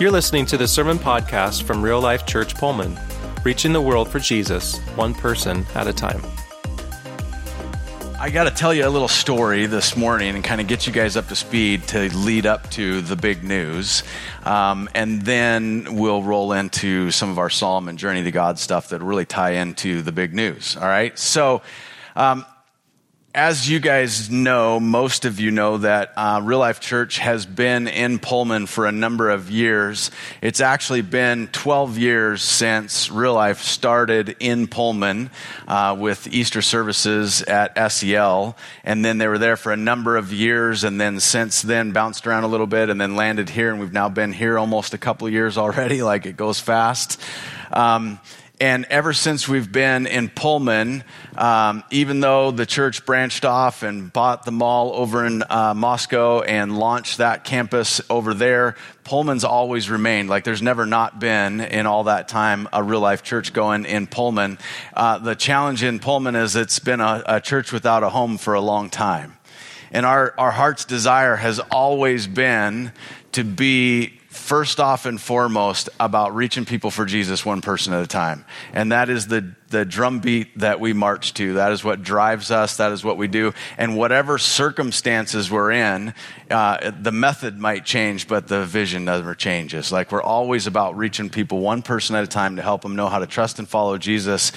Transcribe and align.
You're 0.00 0.12
listening 0.12 0.46
to 0.46 0.56
the 0.56 0.68
Sermon 0.68 0.96
Podcast 0.96 1.64
from 1.64 1.82
Real 1.82 2.00
Life 2.00 2.24
Church 2.24 2.54
Pullman, 2.54 2.96
reaching 3.42 3.72
the 3.72 3.80
world 3.80 4.08
for 4.08 4.20
Jesus, 4.20 4.78
one 4.94 5.12
person 5.12 5.66
at 5.74 5.88
a 5.88 5.92
time. 5.92 6.22
I 8.20 8.30
got 8.30 8.44
to 8.44 8.52
tell 8.52 8.72
you 8.72 8.86
a 8.86 8.90
little 8.90 9.08
story 9.08 9.66
this 9.66 9.96
morning 9.96 10.36
and 10.36 10.44
kind 10.44 10.60
of 10.60 10.68
get 10.68 10.86
you 10.86 10.92
guys 10.92 11.16
up 11.16 11.26
to 11.28 11.34
speed 11.34 11.82
to 11.88 12.16
lead 12.16 12.46
up 12.46 12.70
to 12.70 13.00
the 13.00 13.16
big 13.16 13.42
news. 13.42 14.04
Um, 14.44 14.88
and 14.94 15.22
then 15.22 15.96
we'll 15.96 16.22
roll 16.22 16.52
into 16.52 17.10
some 17.10 17.30
of 17.30 17.40
our 17.40 17.50
Psalm 17.50 17.88
and 17.88 17.98
Journey 17.98 18.22
to 18.22 18.30
God 18.30 18.60
stuff 18.60 18.90
that 18.90 19.02
really 19.02 19.26
tie 19.26 19.54
into 19.54 20.02
the 20.02 20.12
big 20.12 20.32
news. 20.32 20.76
All 20.76 20.86
right. 20.86 21.18
So, 21.18 21.60
um, 22.14 22.46
as 23.34 23.68
you 23.68 23.78
guys 23.78 24.30
know, 24.30 24.80
most 24.80 25.26
of 25.26 25.38
you 25.38 25.50
know 25.50 25.76
that 25.78 26.14
uh, 26.16 26.40
Real 26.42 26.60
Life 26.60 26.80
Church 26.80 27.18
has 27.18 27.44
been 27.44 27.86
in 27.86 28.18
Pullman 28.18 28.66
for 28.66 28.86
a 28.86 28.92
number 28.92 29.28
of 29.28 29.50
years. 29.50 30.10
It's 30.40 30.62
actually 30.62 31.02
been 31.02 31.48
12 31.48 31.98
years 31.98 32.42
since 32.42 33.10
Real 33.10 33.34
Life 33.34 33.60
started 33.60 34.34
in 34.40 34.66
Pullman 34.66 35.30
uh, 35.68 35.94
with 35.98 36.26
Easter 36.28 36.62
services 36.62 37.42
at 37.42 37.92
SEL. 37.92 38.56
And 38.82 39.04
then 39.04 39.18
they 39.18 39.28
were 39.28 39.38
there 39.38 39.58
for 39.58 39.72
a 39.72 39.76
number 39.76 40.16
of 40.16 40.32
years. 40.32 40.82
And 40.82 40.98
then 40.98 41.20
since 41.20 41.60
then, 41.60 41.92
bounced 41.92 42.26
around 42.26 42.44
a 42.44 42.48
little 42.48 42.66
bit 42.66 42.88
and 42.88 42.98
then 42.98 43.14
landed 43.14 43.50
here. 43.50 43.70
And 43.70 43.78
we've 43.78 43.92
now 43.92 44.08
been 44.08 44.32
here 44.32 44.58
almost 44.58 44.94
a 44.94 44.98
couple 44.98 45.28
years 45.28 45.58
already. 45.58 46.02
Like 46.08 46.24
it 46.24 46.38
goes 46.38 46.58
fast. 46.58 47.20
Um, 47.70 48.18
and 48.60 48.86
ever 48.86 49.12
since 49.12 49.48
we've 49.48 49.70
been 49.70 50.06
in 50.06 50.28
Pullman, 50.28 51.04
um, 51.36 51.84
even 51.90 52.20
though 52.20 52.50
the 52.50 52.66
church 52.66 53.06
branched 53.06 53.44
off 53.44 53.84
and 53.84 54.12
bought 54.12 54.44
the 54.44 54.50
mall 54.50 54.92
over 54.94 55.24
in 55.24 55.44
uh, 55.48 55.74
Moscow 55.74 56.40
and 56.40 56.76
launched 56.76 57.18
that 57.18 57.44
campus 57.44 58.00
over 58.10 58.34
there, 58.34 58.74
Pullman's 59.04 59.44
always 59.44 59.88
remained. 59.88 60.28
Like 60.28 60.42
there's 60.42 60.62
never 60.62 60.86
not 60.86 61.20
been 61.20 61.60
in 61.60 61.86
all 61.86 62.04
that 62.04 62.26
time 62.26 62.68
a 62.72 62.82
real 62.82 63.00
life 63.00 63.22
church 63.22 63.52
going 63.52 63.84
in 63.84 64.08
Pullman. 64.08 64.58
Uh, 64.92 65.18
the 65.18 65.36
challenge 65.36 65.84
in 65.84 66.00
Pullman 66.00 66.34
is 66.34 66.56
it's 66.56 66.80
been 66.80 67.00
a, 67.00 67.22
a 67.26 67.40
church 67.40 67.72
without 67.72 68.02
a 68.02 68.08
home 68.08 68.38
for 68.38 68.54
a 68.54 68.60
long 68.60 68.90
time. 68.90 69.34
And 69.92 70.04
our, 70.04 70.34
our 70.36 70.50
heart's 70.50 70.84
desire 70.84 71.36
has 71.36 71.60
always 71.60 72.26
been 72.26 72.92
to 73.32 73.44
be 73.44 74.17
first 74.28 74.78
off 74.78 75.06
and 75.06 75.20
foremost 75.20 75.88
about 75.98 76.34
reaching 76.34 76.64
people 76.64 76.90
for 76.90 77.04
Jesus 77.04 77.44
one 77.44 77.60
person 77.60 77.92
at 77.92 78.02
a 78.02 78.06
time. 78.06 78.44
And 78.72 78.92
that 78.92 79.08
is 79.08 79.26
the 79.26 79.54
the 79.70 79.84
drumbeat 79.84 80.58
that 80.58 80.80
we 80.80 80.92
march 80.92 81.34
to. 81.34 81.54
That 81.54 81.72
is 81.72 81.84
what 81.84 82.02
drives 82.02 82.50
us. 82.50 82.76
That 82.78 82.92
is 82.92 83.04
what 83.04 83.16
we 83.16 83.28
do. 83.28 83.52
And 83.76 83.96
whatever 83.96 84.38
circumstances 84.38 85.50
we're 85.50 85.72
in, 85.72 86.14
uh, 86.50 86.92
the 86.98 87.12
method 87.12 87.58
might 87.58 87.84
change, 87.84 88.28
but 88.28 88.48
the 88.48 88.64
vision 88.64 89.04
never 89.04 89.34
changes. 89.34 89.92
Like 89.92 90.10
we're 90.10 90.22
always 90.22 90.66
about 90.66 90.96
reaching 90.96 91.28
people 91.28 91.60
one 91.60 91.82
person 91.82 92.16
at 92.16 92.24
a 92.24 92.26
time 92.26 92.56
to 92.56 92.62
help 92.62 92.82
them 92.82 92.96
know 92.96 93.08
how 93.08 93.18
to 93.18 93.26
trust 93.26 93.58
and 93.58 93.68
follow 93.68 93.98
Jesus. 93.98 94.52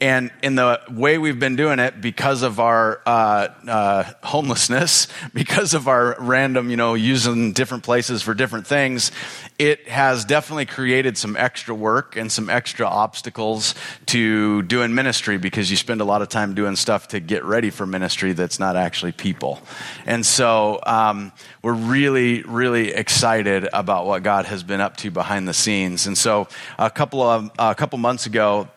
And 0.00 0.30
in 0.42 0.54
the 0.54 0.80
way 0.90 1.18
we've 1.18 1.40
been 1.40 1.56
doing 1.56 1.78
it, 1.78 2.00
because 2.00 2.42
of 2.42 2.60
our 2.60 3.00
uh, 3.04 3.48
uh, 3.66 4.04
homelessness, 4.22 5.08
because 5.34 5.74
of 5.74 5.88
our 5.88 6.16
random, 6.20 6.70
you 6.70 6.76
know, 6.76 6.94
using 6.94 7.52
different 7.52 7.82
places 7.82 8.22
for 8.22 8.34
different 8.34 8.66
things, 8.66 9.10
it 9.58 9.88
has 9.88 10.24
definitely 10.24 10.66
created 10.66 11.18
some 11.18 11.36
extra 11.36 11.74
work 11.74 12.16
and 12.16 12.30
some 12.30 12.48
extra 12.48 12.86
obstacles 12.86 13.74
to 14.06 14.51
doing 14.60 14.94
ministry 14.94 15.38
because 15.38 15.70
you 15.70 15.76
spend 15.76 16.02
a 16.02 16.04
lot 16.04 16.20
of 16.20 16.28
time 16.28 16.54
doing 16.54 16.76
stuff 16.76 17.08
to 17.08 17.20
get 17.20 17.44
ready 17.44 17.70
for 17.70 17.86
ministry 17.86 18.34
that's 18.34 18.58
not 18.58 18.76
actually 18.76 19.12
people. 19.12 19.60
And 20.04 20.26
so 20.26 20.80
um, 20.84 21.32
we're 21.62 21.72
really, 21.72 22.42
really 22.42 22.92
excited 22.92 23.68
about 23.72 24.04
what 24.04 24.22
God 24.22 24.44
has 24.44 24.62
been 24.62 24.80
up 24.80 24.98
to 24.98 25.10
behind 25.10 25.48
the 25.48 25.54
scenes. 25.54 26.06
And 26.06 26.18
so 26.18 26.48
a 26.78 26.90
couple 26.90 27.22
of 27.22 27.50
a 27.58 27.74
couple 27.74 27.98
months 27.98 28.26
ago, 28.26 28.68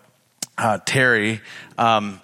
uh, 0.57 0.79
Terry. 0.85 1.41
Um, 1.77 2.21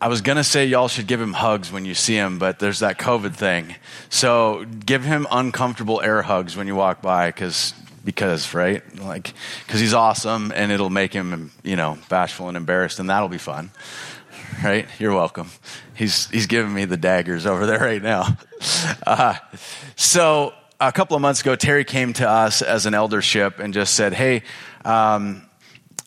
I 0.00 0.06
was 0.06 0.20
going 0.20 0.36
to 0.36 0.44
say 0.44 0.66
y'all 0.66 0.86
should 0.86 1.08
give 1.08 1.20
him 1.20 1.32
hugs 1.32 1.72
when 1.72 1.84
you 1.84 1.94
see 1.94 2.14
him, 2.14 2.38
but 2.38 2.60
there's 2.60 2.78
that 2.78 2.98
COVID 2.98 3.34
thing. 3.34 3.74
So 4.10 4.64
give 4.64 5.04
him 5.04 5.26
uncomfortable 5.28 6.00
air 6.00 6.22
hugs 6.22 6.56
when 6.56 6.68
you 6.68 6.76
walk 6.76 7.02
by 7.02 7.30
because 7.30 7.74
because 8.08 8.54
right 8.54 8.98
like 9.00 9.34
because 9.66 9.80
he's 9.80 9.92
awesome 9.92 10.50
and 10.56 10.72
it'll 10.72 10.88
make 10.88 11.12
him 11.12 11.50
you 11.62 11.76
know 11.76 11.98
bashful 12.08 12.48
and 12.48 12.56
embarrassed 12.56 12.98
and 12.98 13.10
that'll 13.10 13.28
be 13.28 13.36
fun 13.36 13.70
right 14.64 14.88
you're 14.98 15.12
welcome 15.12 15.50
he's 15.94 16.26
he's 16.30 16.46
giving 16.46 16.72
me 16.72 16.86
the 16.86 16.96
daggers 16.96 17.44
over 17.44 17.66
there 17.66 17.80
right 17.80 18.02
now 18.02 18.26
uh, 19.06 19.34
so 19.94 20.54
a 20.80 20.90
couple 20.90 21.16
of 21.16 21.20
months 21.20 21.42
ago 21.42 21.54
terry 21.54 21.84
came 21.84 22.14
to 22.14 22.26
us 22.26 22.62
as 22.62 22.86
an 22.86 22.94
eldership 22.94 23.58
and 23.58 23.74
just 23.74 23.94
said 23.94 24.14
hey 24.14 24.42
um, 24.86 25.42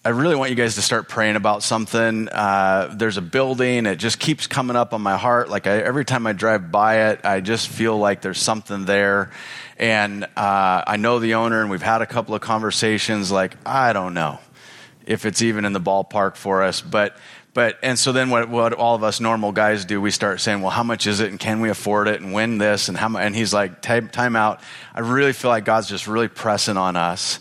I 0.04 0.10
really 0.10 0.36
want 0.36 0.50
you 0.50 0.56
guys 0.56 0.74
to 0.76 0.82
start 0.82 1.08
praying 1.08 1.36
about 1.36 1.62
something. 1.62 2.28
Uh, 2.28 2.92
there's 2.98 3.18
a 3.18 3.22
building, 3.22 3.86
it 3.86 3.98
just 3.98 4.20
keeps 4.20 4.48
coming 4.48 4.76
up 4.76 4.96
on 4.96 5.02
my 5.04 5.16
heart. 5.16 5.48
Like 5.48 5.68
I, 5.68 5.78
every 5.78 6.06
time 6.06 6.26
I 6.26 6.34
drive 6.34 6.72
by 6.72 7.12
it, 7.12 7.24
I 7.24 7.40
just 7.40 7.68
feel 7.68 7.96
like 7.96 8.22
there's 8.24 8.40
something 8.40 8.86
there. 8.86 9.30
And 9.82 10.26
uh, 10.38 10.84
I 10.86 10.98
know 10.98 11.18
the 11.18 11.34
owner, 11.34 11.60
and 11.60 11.72
we've 11.72 11.82
had 11.82 12.04
a 12.04 12.06
couple 12.06 12.36
of 12.36 12.42
conversations. 12.42 13.32
Like, 13.32 13.58
I 13.66 13.94
don't 13.94 14.14
know 14.14 14.40
if 15.08 15.26
it's 15.26 15.42
even 15.42 15.66
in 15.66 15.74
the 15.74 15.82
ballpark 15.82 16.36
for 16.36 16.62
us. 16.62 16.82
But, 16.82 17.18
but 17.56 17.80
and 17.82 17.98
so 17.98 18.12
then 18.12 18.30
what, 18.30 18.48
what 18.48 18.74
all 18.74 18.94
of 18.94 19.04
us 19.04 19.20
normal 19.20 19.52
guys 19.52 19.84
do, 19.84 20.00
we 20.00 20.12
start 20.12 20.40
saying, 20.40 20.62
well, 20.62 20.70
how 20.70 20.84
much 20.84 21.08
is 21.08 21.20
it, 21.20 21.32
and 21.32 21.40
can 21.40 21.62
we 21.62 21.70
afford 21.70 22.08
it, 22.08 22.22
and 22.22 22.32
when 22.32 22.60
this, 22.60 22.90
and 22.90 22.98
how 22.98 23.10
much? 23.10 23.24
And 23.24 23.36
he's 23.36 23.56
like, 23.56 23.82
time, 23.82 24.08
time 24.08 24.36
out. 24.36 24.62
I 24.94 25.00
really 25.00 25.34
feel 25.34 25.50
like 25.50 25.66
God's 25.66 25.90
just 25.90 26.06
really 26.06 26.28
pressing 26.28 26.78
on 26.78 26.96
us. 26.96 27.40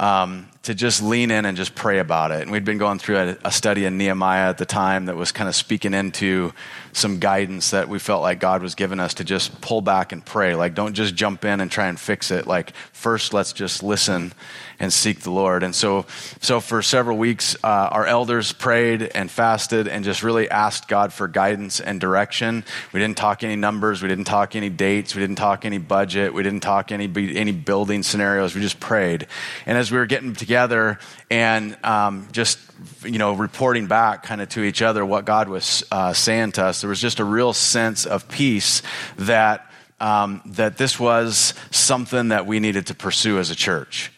Um, 0.00 0.48
to 0.66 0.74
just 0.74 1.00
lean 1.00 1.30
in 1.30 1.46
and 1.46 1.56
just 1.56 1.76
pray 1.76 2.00
about 2.00 2.32
it. 2.32 2.42
And 2.42 2.50
we'd 2.50 2.64
been 2.64 2.76
going 2.76 2.98
through 2.98 3.16
a, 3.16 3.36
a, 3.44 3.52
study 3.52 3.84
in 3.84 3.96
Nehemiah 3.96 4.50
at 4.50 4.58
the 4.58 4.66
time 4.66 5.06
that 5.06 5.16
was 5.16 5.30
kind 5.30 5.48
of 5.48 5.54
speaking 5.54 5.94
into 5.94 6.52
some 6.96 7.18
guidance 7.18 7.70
that 7.70 7.88
we 7.88 7.98
felt 7.98 8.22
like 8.22 8.40
God 8.40 8.62
was 8.62 8.74
giving 8.74 9.00
us 9.00 9.14
to 9.14 9.24
just 9.24 9.60
pull 9.60 9.82
back 9.82 10.12
and 10.12 10.24
pray. 10.24 10.54
Like, 10.54 10.74
don't 10.74 10.94
just 10.94 11.14
jump 11.14 11.44
in 11.44 11.60
and 11.60 11.70
try 11.70 11.88
and 11.88 12.00
fix 12.00 12.30
it. 12.30 12.46
Like, 12.46 12.74
first, 12.92 13.34
let's 13.34 13.52
just 13.52 13.82
listen 13.82 14.32
and 14.78 14.92
seek 14.92 15.20
the 15.20 15.30
Lord. 15.30 15.62
And 15.62 15.74
so, 15.74 16.06
so 16.40 16.60
for 16.60 16.82
several 16.82 17.18
weeks, 17.18 17.54
uh, 17.62 17.66
our 17.66 18.06
elders 18.06 18.52
prayed 18.52 19.02
and 19.02 19.30
fasted 19.30 19.88
and 19.88 20.04
just 20.04 20.22
really 20.22 20.50
asked 20.50 20.88
God 20.88 21.12
for 21.12 21.28
guidance 21.28 21.80
and 21.80 22.00
direction. 22.00 22.64
We 22.92 23.00
didn't 23.00 23.18
talk 23.18 23.42
any 23.44 23.56
numbers. 23.56 24.02
We 24.02 24.08
didn't 24.08 24.24
talk 24.24 24.56
any 24.56 24.70
dates. 24.70 25.14
We 25.14 25.20
didn't 25.20 25.36
talk 25.36 25.64
any 25.64 25.78
budget. 25.78 26.32
We 26.32 26.42
didn't 26.42 26.62
talk 26.62 26.92
any, 26.92 27.10
any 27.36 27.52
building 27.52 28.02
scenarios. 28.02 28.54
We 28.54 28.60
just 28.60 28.80
prayed. 28.80 29.26
And 29.66 29.76
as 29.76 29.90
we 29.90 29.98
were 29.98 30.06
getting 30.06 30.34
together 30.34 30.98
and 31.30 31.76
um, 31.84 32.28
just 32.32 32.58
you 33.04 33.18
know 33.18 33.32
reporting 33.32 33.86
back 33.86 34.22
kind 34.22 34.40
of 34.40 34.48
to 34.50 34.62
each 34.62 34.82
other 34.82 35.04
what 35.04 35.24
God 35.24 35.48
was 35.48 35.84
uh, 35.90 36.12
saying 36.12 36.52
to 36.52 36.64
us, 36.64 36.80
there 36.80 36.90
was 36.90 37.00
just 37.00 37.20
a 37.20 37.24
real 37.24 37.52
sense 37.52 38.06
of 38.06 38.28
peace 38.28 38.82
that 39.16 39.70
um, 40.00 40.42
that 40.46 40.76
this 40.78 41.00
was 41.00 41.54
something 41.70 42.28
that 42.28 42.46
we 42.46 42.60
needed 42.60 42.88
to 42.88 42.94
pursue 42.94 43.38
as 43.38 43.50
a 43.50 43.54
church. 43.54 44.12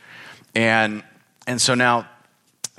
And, 0.54 1.02
and 1.46 1.60
so 1.60 1.74
now 1.74 2.08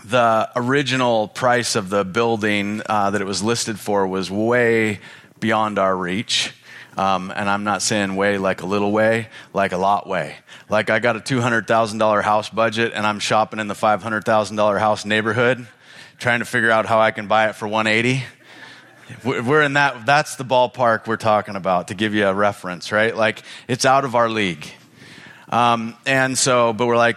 the 0.03 0.49
original 0.55 1.27
price 1.27 1.75
of 1.75 1.89
the 1.89 2.03
building 2.03 2.81
uh, 2.85 3.11
that 3.11 3.21
it 3.21 3.25
was 3.25 3.43
listed 3.43 3.79
for 3.79 4.07
was 4.07 4.29
way 4.29 4.99
beyond 5.39 5.79
our 5.79 5.95
reach. 5.95 6.53
Um, 6.99 7.31
and 7.33 7.49
I'm 7.49 7.63
not 7.63 7.81
saying 7.81 8.17
way 8.17 8.37
like 8.37 8.61
a 8.61 8.65
little 8.65 8.91
way, 8.91 9.29
like 9.53 9.71
a 9.71 9.77
lot 9.77 10.05
way. 10.05 10.35
Like 10.67 10.89
I 10.89 10.99
got 10.99 11.15
a 11.15 11.21
$200,000 11.21 12.23
house 12.23 12.49
budget 12.49 12.91
and 12.93 13.07
I'm 13.07 13.19
shopping 13.19 13.61
in 13.61 13.69
the 13.69 13.73
$500,000 13.73 14.79
house 14.79 15.05
neighborhood, 15.05 15.65
trying 16.17 16.39
to 16.39 16.45
figure 16.45 16.69
out 16.69 16.87
how 16.87 16.99
I 16.99 17.11
can 17.11 17.27
buy 17.27 17.47
it 17.47 17.55
for 17.55 17.69
180. 17.69 18.25
We're 19.23 19.61
in 19.61 19.73
that, 19.73 20.05
that's 20.05 20.35
the 20.35 20.43
ballpark 20.43 21.07
we're 21.07 21.15
talking 21.15 21.55
about 21.55 21.87
to 21.87 21.93
give 21.93 22.13
you 22.13 22.27
a 22.27 22.33
reference, 22.33 22.91
right? 22.91 23.15
Like 23.15 23.43
it's 23.69 23.85
out 23.85 24.03
of 24.03 24.13
our 24.13 24.27
league. 24.27 24.69
Um, 25.47 25.95
and 26.05 26.37
so, 26.37 26.73
but 26.73 26.85
we're 26.85 26.97
like, 26.97 27.15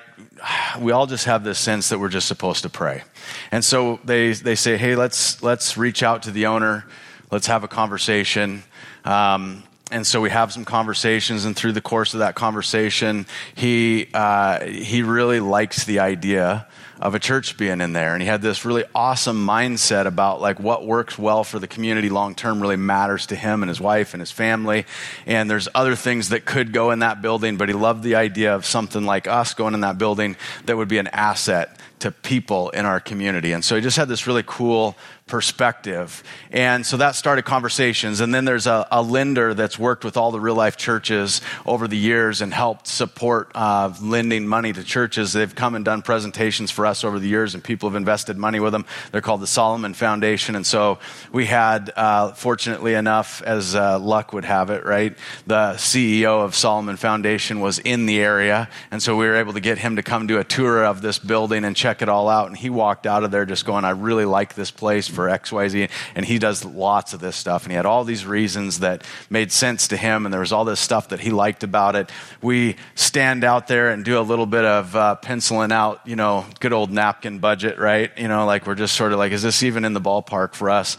we 0.79 0.93
all 0.93 1.09
just 1.09 1.25
have 1.25 1.43
this 1.43 1.59
sense 1.59 1.89
that 1.89 1.99
we're 1.99 2.09
just 2.09 2.29
supposed 2.29 2.63
to 2.63 2.71
pray. 2.71 3.03
And 3.51 3.65
so 3.65 3.99
they, 4.05 4.33
they 4.33 4.55
say, 4.55 4.77
hey, 4.77 4.95
let's, 4.95 5.43
let's 5.43 5.77
reach 5.77 6.05
out 6.05 6.23
to 6.23 6.31
the 6.31 6.47
owner. 6.47 6.87
Let's 7.33 7.49
have 7.49 7.65
a 7.65 7.69
conversation. 7.69 8.63
Um, 9.05 9.65
and 9.93 10.07
so 10.07 10.21
we 10.21 10.31
have 10.31 10.53
some 10.53 10.65
conversations, 10.65 11.45
and 11.45 11.55
through 11.55 11.73
the 11.73 11.83
course 11.83 12.15
of 12.15 12.21
that 12.21 12.35
conversation, 12.35 13.27
he, 13.55 14.09
uh, 14.15 14.65
he 14.65 15.03
really 15.03 15.39
likes 15.39 15.85
the 15.85 15.99
idea 15.99 16.67
of 17.03 17.17
a 17.17 17.19
church 17.19 17.59
being 17.59 17.81
in 17.81 17.93
there. 17.93 18.15
And 18.15 18.23
he 18.23 18.29
had 18.29 18.41
this 18.43 18.65
really 18.65 18.85
awesome 18.95 19.45
mindset 19.45 20.07
about 20.07 20.41
like 20.41 20.61
what 20.61 20.87
works 20.87 21.19
well 21.19 21.43
for 21.43 21.59
the 21.59 21.67
community 21.67 22.09
long 22.09 22.37
term 22.37 22.63
really 22.63 22.77
matters 22.77 23.27
to 23.27 23.37
him 23.37 23.63
and 23.63 23.69
his 23.69 23.81
wife 23.81 24.15
and 24.15 24.21
his 24.21 24.31
family. 24.31 24.87
And 25.27 25.51
there's 25.51 25.69
other 25.75 25.97
things 25.97 26.29
that 26.29 26.45
could 26.45 26.73
go 26.73 26.93
in 26.93 27.01
that 27.01 27.21
building, 27.21 27.57
but 27.57 27.69
he 27.69 27.75
loved 27.75 28.05
the 28.05 28.15
idea 28.15 28.55
of 28.55 28.65
something 28.65 29.05
like 29.05 29.27
us 29.27 29.53
going 29.53 29.75
in 29.75 29.81
that 29.81 29.99
building 29.99 30.37
that 30.67 30.77
would 30.77 30.89
be 30.89 30.99
an 30.99 31.09
asset 31.09 31.77
to 32.03 32.11
people 32.11 32.71
in 32.71 32.85
our 32.85 32.99
community. 32.99 33.53
And 33.53 33.65
so 33.65 33.77
he 33.77 33.81
just 33.81 33.97
had 33.97 34.09
this 34.09 34.27
really 34.27 34.43
cool 34.45 34.97
perspective. 35.29 36.23
And 36.51 36.85
so 36.85 36.97
that 36.97 37.15
started 37.15 37.45
conversations. 37.45 38.21
And 38.21 38.35
then 38.35 38.45
there's 38.45 38.67
a, 38.67 38.87
a 38.91 39.01
lender 39.01 39.55
that's 39.55 39.79
worked 39.79 40.05
with 40.05 40.17
all 40.17 40.33
the 40.33 40.41
real 40.41 40.57
life 40.57 40.77
churches 40.77 41.41
over 41.65 41.87
the 41.87 41.97
years 41.97 42.43
and 42.43 42.53
helped 42.53 42.89
support 42.89 43.53
uh, 43.55 43.95
lending 44.03 44.49
money 44.49 44.73
to 44.73 44.83
churches. 44.83 45.33
They've 45.33 45.55
come 45.55 45.77
and 45.77 45.85
done 45.85 46.03
presentations 46.03 46.73
for 46.73 46.87
us 46.87 47.05
over 47.05 47.21
the 47.21 47.29
years, 47.29 47.55
and 47.55 47.63
people 47.63 47.89
have 47.89 47.97
invested 47.97 48.37
money 48.37 48.59
with 48.59 48.73
them. 48.73 48.85
They're 49.13 49.21
called 49.21 49.41
the 49.41 49.47
Solomon 49.47 49.95
Foundation. 49.95 50.57
And 50.57 50.67
so 50.67 50.99
we 51.31 51.47
had, 51.47 51.93
uh, 51.97 52.33
fortunately 52.33 52.95
enough, 52.95 53.43
as 53.43 53.77
uh, 53.77 54.01
luck 54.01 54.33
would 54.33 54.45
have 54.45 54.71
it, 54.71 54.85
right? 54.85 55.17
The 55.47 55.75
CEO 55.75 56.45
of 56.45 56.57
Solomon 56.57 56.97
Foundation 56.97 57.61
was 57.61 57.79
in 57.79 58.07
the 58.07 58.21
area. 58.21 58.69
And 58.91 59.01
so 59.01 59.17
we 59.17 59.27
were 59.27 59.37
able 59.37 59.53
to 59.53 59.61
get 59.61 59.79
him 59.79 59.97
to 59.97 60.03
come 60.03 60.27
do 60.27 60.39
a 60.39 60.45
tour 60.45 60.85
of 60.85 61.01
this 61.01 61.19
building 61.19 61.65
and 61.65 61.77
check 61.77 61.92
it 62.01 62.09
all 62.09 62.29
out. 62.29 62.49
And 62.49 62.57
he 62.57 62.71
walked 62.71 63.07
out 63.07 63.25
of 63.25 63.31
there 63.31 63.45
just 63.45 63.67
going, 63.67 63.85
I 63.85 63.91
really 63.91 64.25
like 64.25 64.55
this 64.55 64.71
place 64.71 65.09
for 65.09 65.23
for 65.23 65.29
XYZ. 65.29 65.89
And 66.15 66.27
he 66.27 66.39
does 66.39 66.65
lots 66.65 67.13
of 67.13 67.21
this 67.21 67.37
stuff. 67.37 67.63
And 67.63 67.73
he 67.73 67.77
had 67.77 67.87
all 67.87 68.05
these 68.05 68.27
reasons 68.27 68.81
that 68.81 69.05
made 69.31 69.53
sense 69.53 69.89
to 69.89 69.97
him. 69.97 70.27
And 70.27 70.33
there 70.33 70.41
was 70.41 70.53
all 70.53 70.65
this 70.65 70.81
stuff 70.81 71.11
that 71.11 71.21
he 71.21 71.31
liked 71.31 71.63
about 71.63 71.95
it. 71.95 72.11
We 72.41 72.77
stand 72.95 73.45
out 73.45 73.69
there 73.69 73.91
and 73.91 74.05
do 74.05 74.19
a 74.19 74.23
little 74.23 74.47
bit 74.47 74.65
of 74.65 74.97
uh, 74.97 75.15
penciling 75.17 75.73
out, 75.73 76.01
you 76.05 76.17
know, 76.17 76.45
good 76.61 76.73
old 76.73 76.91
napkin 76.91 77.39
budget, 77.39 77.79
right? 77.79 78.11
You 78.19 78.29
know, 78.29 78.47
like 78.47 78.67
we're 78.67 78.75
just 78.75 78.97
sort 78.97 79.13
of 79.13 79.19
like, 79.19 79.33
is 79.33 79.43
this 79.43 79.63
even 79.63 79.85
in 79.85 79.93
the 79.93 80.01
ballpark 80.01 80.55
for 80.55 80.71
us? 80.71 80.99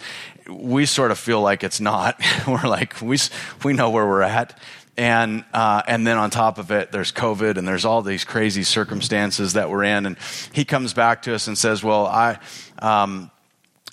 We 0.50 0.86
sort 0.86 1.12
of 1.12 1.20
feel 1.20 1.42
like 1.42 1.64
it's 1.64 1.80
not. 1.80 2.20
we're 2.48 2.68
like, 2.68 3.02
we, 3.02 3.18
we 3.64 3.74
know 3.74 3.90
where 3.90 4.06
we're 4.06 4.22
at 4.22 4.58
and 4.98 5.44
uh, 5.54 5.82
and 5.88 6.06
then 6.06 6.18
on 6.18 6.30
top 6.30 6.58
of 6.58 6.72
it, 6.72 6.92
there's 6.92 7.12
COVID, 7.12 7.58
and 7.58 7.68
there's 7.68 7.86
all 7.86 8.02
these 8.02 8.24
crazy 8.24 8.64
circumstances 8.64 9.54
that 9.54 9.70
we're 9.70 9.84
in. 9.84 10.06
And 10.06 10.18
he 10.52 10.66
comes 10.66 10.94
back 10.94 11.24
to 11.24 11.36
us 11.36 11.48
and 11.48 11.58
says, 11.58 11.84
"Well, 11.84 12.06
I." 12.06 12.40
Um, 12.80 13.32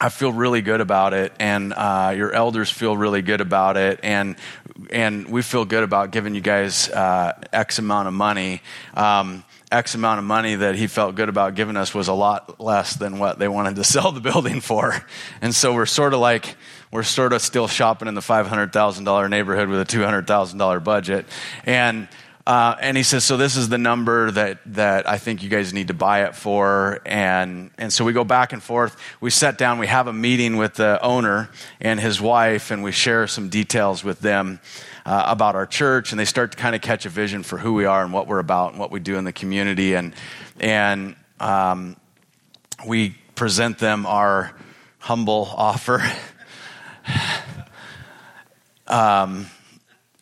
I 0.02 0.08
feel 0.08 0.32
really 0.32 0.62
good 0.62 0.80
about 0.80 1.12
it, 1.12 1.34
and 1.38 1.74
uh, 1.74 2.14
your 2.16 2.32
elders 2.32 2.70
feel 2.70 2.96
really 2.96 3.20
good 3.20 3.42
about 3.42 3.76
it, 3.76 4.00
and 4.02 4.36
and 4.88 5.28
we 5.28 5.42
feel 5.42 5.66
good 5.66 5.82
about 5.82 6.10
giving 6.10 6.34
you 6.34 6.40
guys 6.40 6.88
uh, 6.88 7.38
X 7.52 7.78
amount 7.78 8.08
of 8.08 8.14
money. 8.14 8.62
Um, 8.94 9.44
X 9.70 9.94
amount 9.94 10.18
of 10.18 10.24
money 10.24 10.56
that 10.56 10.74
he 10.74 10.86
felt 10.86 11.14
good 11.14 11.28
about 11.28 11.54
giving 11.54 11.76
us 11.76 11.94
was 11.94 12.08
a 12.08 12.12
lot 12.12 12.60
less 12.60 12.94
than 12.94 13.18
what 13.18 13.38
they 13.38 13.48
wanted 13.48 13.76
to 13.76 13.84
sell 13.90 14.12
the 14.12 14.20
building 14.20 14.60
for, 14.60 15.04
and 15.40 15.54
so 15.54 15.74
we're 15.74 15.86
sort 15.86 16.14
of 16.14 16.20
like 16.20 16.56
we're 16.90 17.02
sort 17.02 17.32
of 17.32 17.40
still 17.40 17.68
shopping 17.68 18.08
in 18.08 18.14
the 18.14 18.22
five 18.22 18.46
hundred 18.46 18.72
thousand 18.72 19.04
dollar 19.04 19.28
neighborhood 19.28 19.68
with 19.68 19.80
a 19.80 19.84
two 19.84 20.02
hundred 20.02 20.26
thousand 20.26 20.58
dollar 20.58 20.80
budget, 20.80 21.26
and 21.64 22.08
uh, 22.50 22.74
and 22.80 22.96
he 22.96 23.04
says, 23.04 23.22
so 23.22 23.36
this 23.36 23.56
is 23.56 23.68
the 23.68 23.78
number 23.78 24.28
that, 24.28 24.58
that 24.66 25.08
I 25.08 25.18
think 25.18 25.44
you 25.44 25.48
guys 25.48 25.72
need 25.72 25.86
to 25.86 25.94
buy 25.94 26.24
it 26.24 26.34
for. 26.34 27.00
And, 27.06 27.70
and 27.78 27.92
so 27.92 28.04
we 28.04 28.12
go 28.12 28.24
back 28.24 28.52
and 28.52 28.60
forth. 28.60 28.96
We 29.20 29.30
sit 29.30 29.56
down, 29.56 29.78
we 29.78 29.86
have 29.86 30.08
a 30.08 30.12
meeting 30.12 30.56
with 30.56 30.74
the 30.74 31.00
owner 31.00 31.48
and 31.80 32.00
his 32.00 32.20
wife, 32.20 32.72
and 32.72 32.82
we 32.82 32.90
share 32.90 33.28
some 33.28 33.50
details 33.50 34.02
with 34.02 34.18
them 34.18 34.58
uh, 35.06 35.26
about 35.28 35.54
our 35.54 35.64
church. 35.64 36.10
And 36.10 36.18
they 36.18 36.24
start 36.24 36.50
to 36.50 36.58
kind 36.58 36.74
of 36.74 36.80
catch 36.80 37.06
a 37.06 37.08
vision 37.08 37.44
for 37.44 37.56
who 37.56 37.72
we 37.72 37.84
are 37.84 38.02
and 38.02 38.12
what 38.12 38.26
we're 38.26 38.40
about 38.40 38.72
and 38.72 38.80
what 38.80 38.90
we 38.90 38.98
do 38.98 39.14
in 39.16 39.22
the 39.22 39.32
community. 39.32 39.94
And, 39.94 40.12
and 40.58 41.14
um, 41.38 41.94
we 42.84 43.10
present 43.36 43.78
them 43.78 44.06
our 44.06 44.56
humble 44.98 45.48
offer. 45.56 46.02
um, 48.88 49.46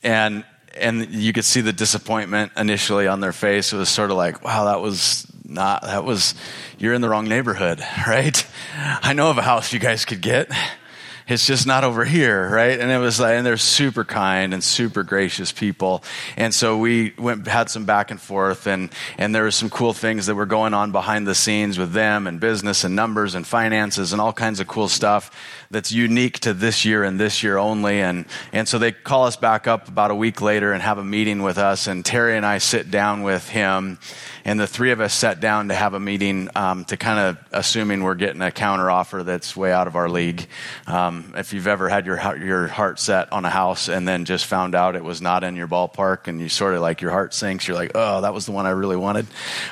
and 0.02 0.44
and 0.80 1.08
you 1.10 1.32
could 1.32 1.44
see 1.44 1.60
the 1.60 1.72
disappointment 1.72 2.52
initially 2.56 3.06
on 3.06 3.20
their 3.20 3.32
face. 3.32 3.72
It 3.72 3.76
was 3.76 3.88
sort 3.88 4.10
of 4.10 4.16
like, 4.16 4.44
wow, 4.44 4.64
that 4.66 4.80
was 4.80 5.26
not, 5.44 5.82
that 5.82 6.04
was, 6.04 6.34
you're 6.78 6.94
in 6.94 7.00
the 7.00 7.08
wrong 7.08 7.26
neighborhood, 7.28 7.80
right? 8.06 8.46
I 8.76 9.12
know 9.12 9.30
of 9.30 9.38
a 9.38 9.42
house 9.42 9.72
you 9.72 9.78
guys 9.78 10.04
could 10.04 10.20
get 10.20 10.50
it's 11.28 11.46
just 11.46 11.66
not 11.66 11.84
over 11.84 12.04
here, 12.04 12.48
right? 12.48 12.80
And 12.80 12.90
it 12.90 12.98
was 12.98 13.20
like, 13.20 13.34
and 13.34 13.44
they're 13.44 13.58
super 13.58 14.04
kind 14.04 14.54
and 14.54 14.64
super 14.64 15.02
gracious 15.02 15.52
people. 15.52 16.02
And 16.36 16.54
so 16.54 16.78
we 16.78 17.12
went, 17.19 17.46
had 17.46 17.69
some 17.69 17.84
back 17.84 18.10
and 18.10 18.20
forth 18.20 18.66
and, 18.66 18.90
and 19.19 19.34
there 19.34 19.42
were 19.42 19.50
some 19.50 19.69
cool 19.69 19.92
things 19.92 20.26
that 20.26 20.34
were 20.34 20.46
going 20.46 20.72
on 20.72 20.90
behind 20.90 21.26
the 21.26 21.34
scenes 21.34 21.78
with 21.78 21.92
them 21.92 22.26
and 22.26 22.40
business 22.40 22.82
and 22.82 22.96
numbers 22.96 23.34
and 23.34 23.46
finances 23.46 24.12
and 24.12 24.22
all 24.22 24.32
kinds 24.32 24.58
of 24.58 24.66
cool 24.66 24.88
stuff 24.88 25.31
that's 25.70 25.93
unique 25.93 26.38
to 26.41 26.55
this 26.55 26.85
year 26.85 27.05
and 27.05 27.20
this 27.20 27.43
year 27.43 27.59
only. 27.59 28.00
And, 28.00 28.25
and 28.53 28.67
so 28.67 28.79
they 28.79 28.93
call 28.93 29.25
us 29.26 29.37
back 29.37 29.67
up 29.67 29.88
about 29.88 30.11
a 30.11 30.15
week 30.15 30.41
later 30.41 30.73
and 30.73 30.82
have 30.82 30.99
a 30.99 31.05
meeting 31.05 31.43
with 31.43 31.59
us. 31.59 31.87
And 31.87 32.05
Terry 32.05 32.37
and 32.37 32.47
I 32.47 32.59
sit 32.59 32.91
down 32.91 33.23
with 33.23 33.49
him 33.49 33.99
and 34.49 34.59
the 34.59 34.67
three 34.67 34.93
of 34.93 35.00
us 35.03 35.12
sat 35.12 35.41
down 35.41 35.69
to 35.69 35.75
have 35.75 35.93
a 35.93 36.00
meeting 36.00 36.49
um, 36.55 36.87
to 36.87 36.97
kind 36.97 37.19
of 37.19 37.37
assuming 37.53 38.03
we're 38.03 38.15
getting 38.15 38.41
a 38.41 38.50
counter 38.50 38.91
offer 38.91 39.23
that's 39.23 39.55
way 39.55 39.70
out 39.70 39.87
of 39.87 39.94
our 39.94 40.09
league. 40.09 40.47
Um, 40.87 41.35
if 41.37 41.53
you've 41.53 41.67
ever 41.67 41.91
had 41.91 42.06
your 42.06 42.17
your 42.38 42.67
heart 42.67 42.99
set 42.99 43.31
on 43.31 43.44
a 43.44 43.50
house 43.50 43.88
and 43.88 44.09
then 44.09 44.25
just 44.25 44.47
found 44.47 44.75
out 44.75 44.97
it 44.97 45.05
was 45.05 45.20
not 45.20 45.44
in 45.44 45.55
your 45.55 45.69
ballpark, 45.69 46.29
and 46.29 46.41
you 46.41 46.49
sort 46.49 46.73
of 46.73 46.81
like 46.81 47.03
your 47.03 47.11
heart 47.11 47.35
sinks, 47.35 47.69
you're 47.69 47.76
like, 47.76 47.93
oh, 47.94 48.23
that 48.23 48.32
was 48.32 48.47
the 48.47 48.53
one 48.53 48.65
I 48.65 48.70
really 48.70 48.97
wanted. 48.97 49.26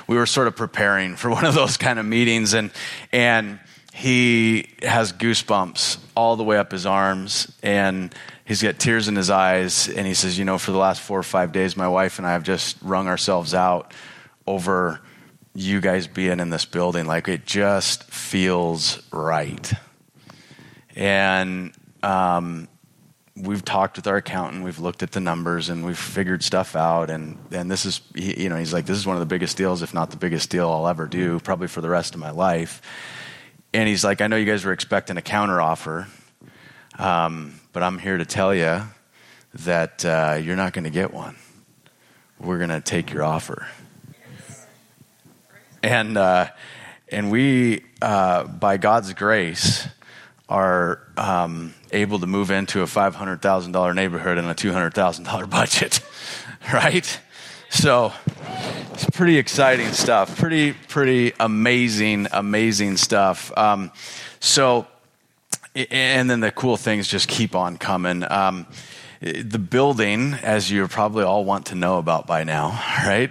We 0.07 0.17
were 0.17 0.27
sort 0.27 0.47
of 0.47 0.57
preparing 0.57 1.17
for 1.17 1.31
one 1.37 1.47
of 1.47 1.55
those 1.55 1.79
kind 1.79 1.99
of 1.99 2.05
meetings, 2.05 2.53
and 2.53 2.71
and 3.13 3.59
he 3.97 4.69
has 4.83 5.13
goosebumps 5.13 5.99
all 6.15 6.37
the 6.37 6.45
way 6.45 6.59
up 6.59 6.71
his 6.71 6.85
arms 6.87 7.51
and 7.63 8.15
he's 8.45 8.63
got 8.63 8.79
tears 8.79 9.09
in 9.09 9.17
his 9.17 9.31
eyes 9.31 9.89
and 9.89 10.07
he 10.07 10.15
says 10.15 10.39
you 10.39 10.45
know 10.45 10.59
for 10.59 10.73
the 10.73 10.79
last 10.79 11.01
four 11.01 11.19
or 11.19 11.23
five 11.23 11.51
days 11.53 11.77
my 11.77 11.89
wife 11.89 12.19
and 12.19 12.27
i 12.27 12.33
have 12.33 12.43
just 12.43 12.77
wrung 12.83 13.09
ourselves 13.09 13.55
out 13.55 13.95
over 14.47 15.01
you 15.57 15.81
guys 15.81 16.07
being 16.07 16.39
in 16.39 16.51
this 16.51 16.65
building. 16.65 17.07
Like 17.07 17.29
it 17.29 17.47
just 17.47 18.05
feels 18.05 19.03
right. 19.11 19.73
And 20.95 21.73
um, 22.03 22.69
we've 23.37 23.65
talked 23.65 23.97
with 23.97 24.07
our 24.07 24.17
accountant, 24.17 24.65
we've 24.65 24.79
looked 24.79 25.03
at 25.03 25.13
the 25.13 25.21
numbers, 25.21 25.69
and 25.69 25.85
we've 25.85 25.99
figured 25.99 26.43
stuff 26.43 26.77
out. 26.77 27.11
And, 27.11 27.39
and 27.51 27.71
this 27.71 27.85
is, 27.85 28.01
you 28.15 28.49
know, 28.49 28.57
he's 28.57 28.73
like, 28.73 28.87
this 28.87 28.97
is 28.97 29.07
one 29.07 29.17
of 29.17 29.21
the 29.21 29.27
biggest 29.27 29.57
deals, 29.57 29.83
if 29.83 29.93
not 29.93 30.11
the 30.11 30.17
biggest 30.17 30.51
deal 30.51 30.71
I'll 30.71 30.89
ever 30.89 31.07
do, 31.07 31.41
probably 31.41 31.69
for 31.69 31.81
the 31.81 31.91
rest 31.91 32.15
of 32.15 32.21
my 32.21 32.31
life. 32.31 32.83
And 33.77 33.89
he's 33.89 34.05
like, 34.05 34.21
I 34.21 34.27
know 34.27 34.37
you 34.37 34.47
guys 34.47 34.65
were 34.65 34.73
expecting 34.73 35.19
a 35.19 35.21
counteroffer, 35.21 36.07
um, 36.99 37.61
but 37.73 37.83
I'm 37.83 37.99
here 37.99 38.17
to 38.17 38.25
tell 38.25 38.55
you 38.55 38.83
that 39.65 40.05
uh, 40.05 40.41
you're 40.43 40.57
not 40.57 40.73
going 40.73 40.85
to 40.85 40.91
get 40.91 41.13
one. 41.13 41.37
We're 42.41 42.59
going 42.59 42.71
to 42.71 42.81
take 42.81 43.13
your 43.13 43.23
offer 43.23 43.67
and 45.87 46.17
uh, 46.17 46.49
and 47.09 47.31
we, 47.31 47.85
uh, 48.03 48.45
by 48.45 48.77
God's 48.77 49.13
grace, 49.15 49.87
are 50.49 51.01
um, 51.17 51.75
able 51.93 52.19
to 52.19 52.27
move 52.27 52.51
into 52.51 52.83
a 52.83 52.87
five 52.87 53.15
hundred 53.15 53.41
thousand 53.41 53.73
dollar 53.73 53.95
neighborhood 53.95 54.39
and 54.39 54.49
a 54.49 54.55
two 54.55 54.73
hundred 54.73 54.95
thousand 54.95 55.25
dollar 55.25 55.47
budget, 55.61 56.01
right? 56.73 57.21
So 57.77 58.11
it's 58.95 59.05
pretty 59.11 59.37
exciting 59.37 59.93
stuff. 59.93 60.39
Pretty 60.39 60.73
pretty 60.73 61.35
amazing 61.39 62.27
amazing 62.33 62.97
stuff. 62.97 63.53
Um, 63.55 63.93
so, 64.41 64.87
and 65.75 66.31
then 66.31 66.41
the 66.41 66.51
cool 66.51 66.79
things 66.79 67.07
just 67.07 67.29
keep 67.29 67.55
on 67.55 67.77
coming. 67.77 68.25
Um, 68.33 68.67
the 69.21 69.59
building, 69.59 70.35
as 70.35 70.71
you 70.71 70.87
probably 70.89 71.25
all 71.25 71.45
want 71.45 71.67
to 71.67 71.75
know 71.75 71.99
about 71.99 72.27
by 72.27 72.45
now, 72.45 72.81
right? 73.07 73.31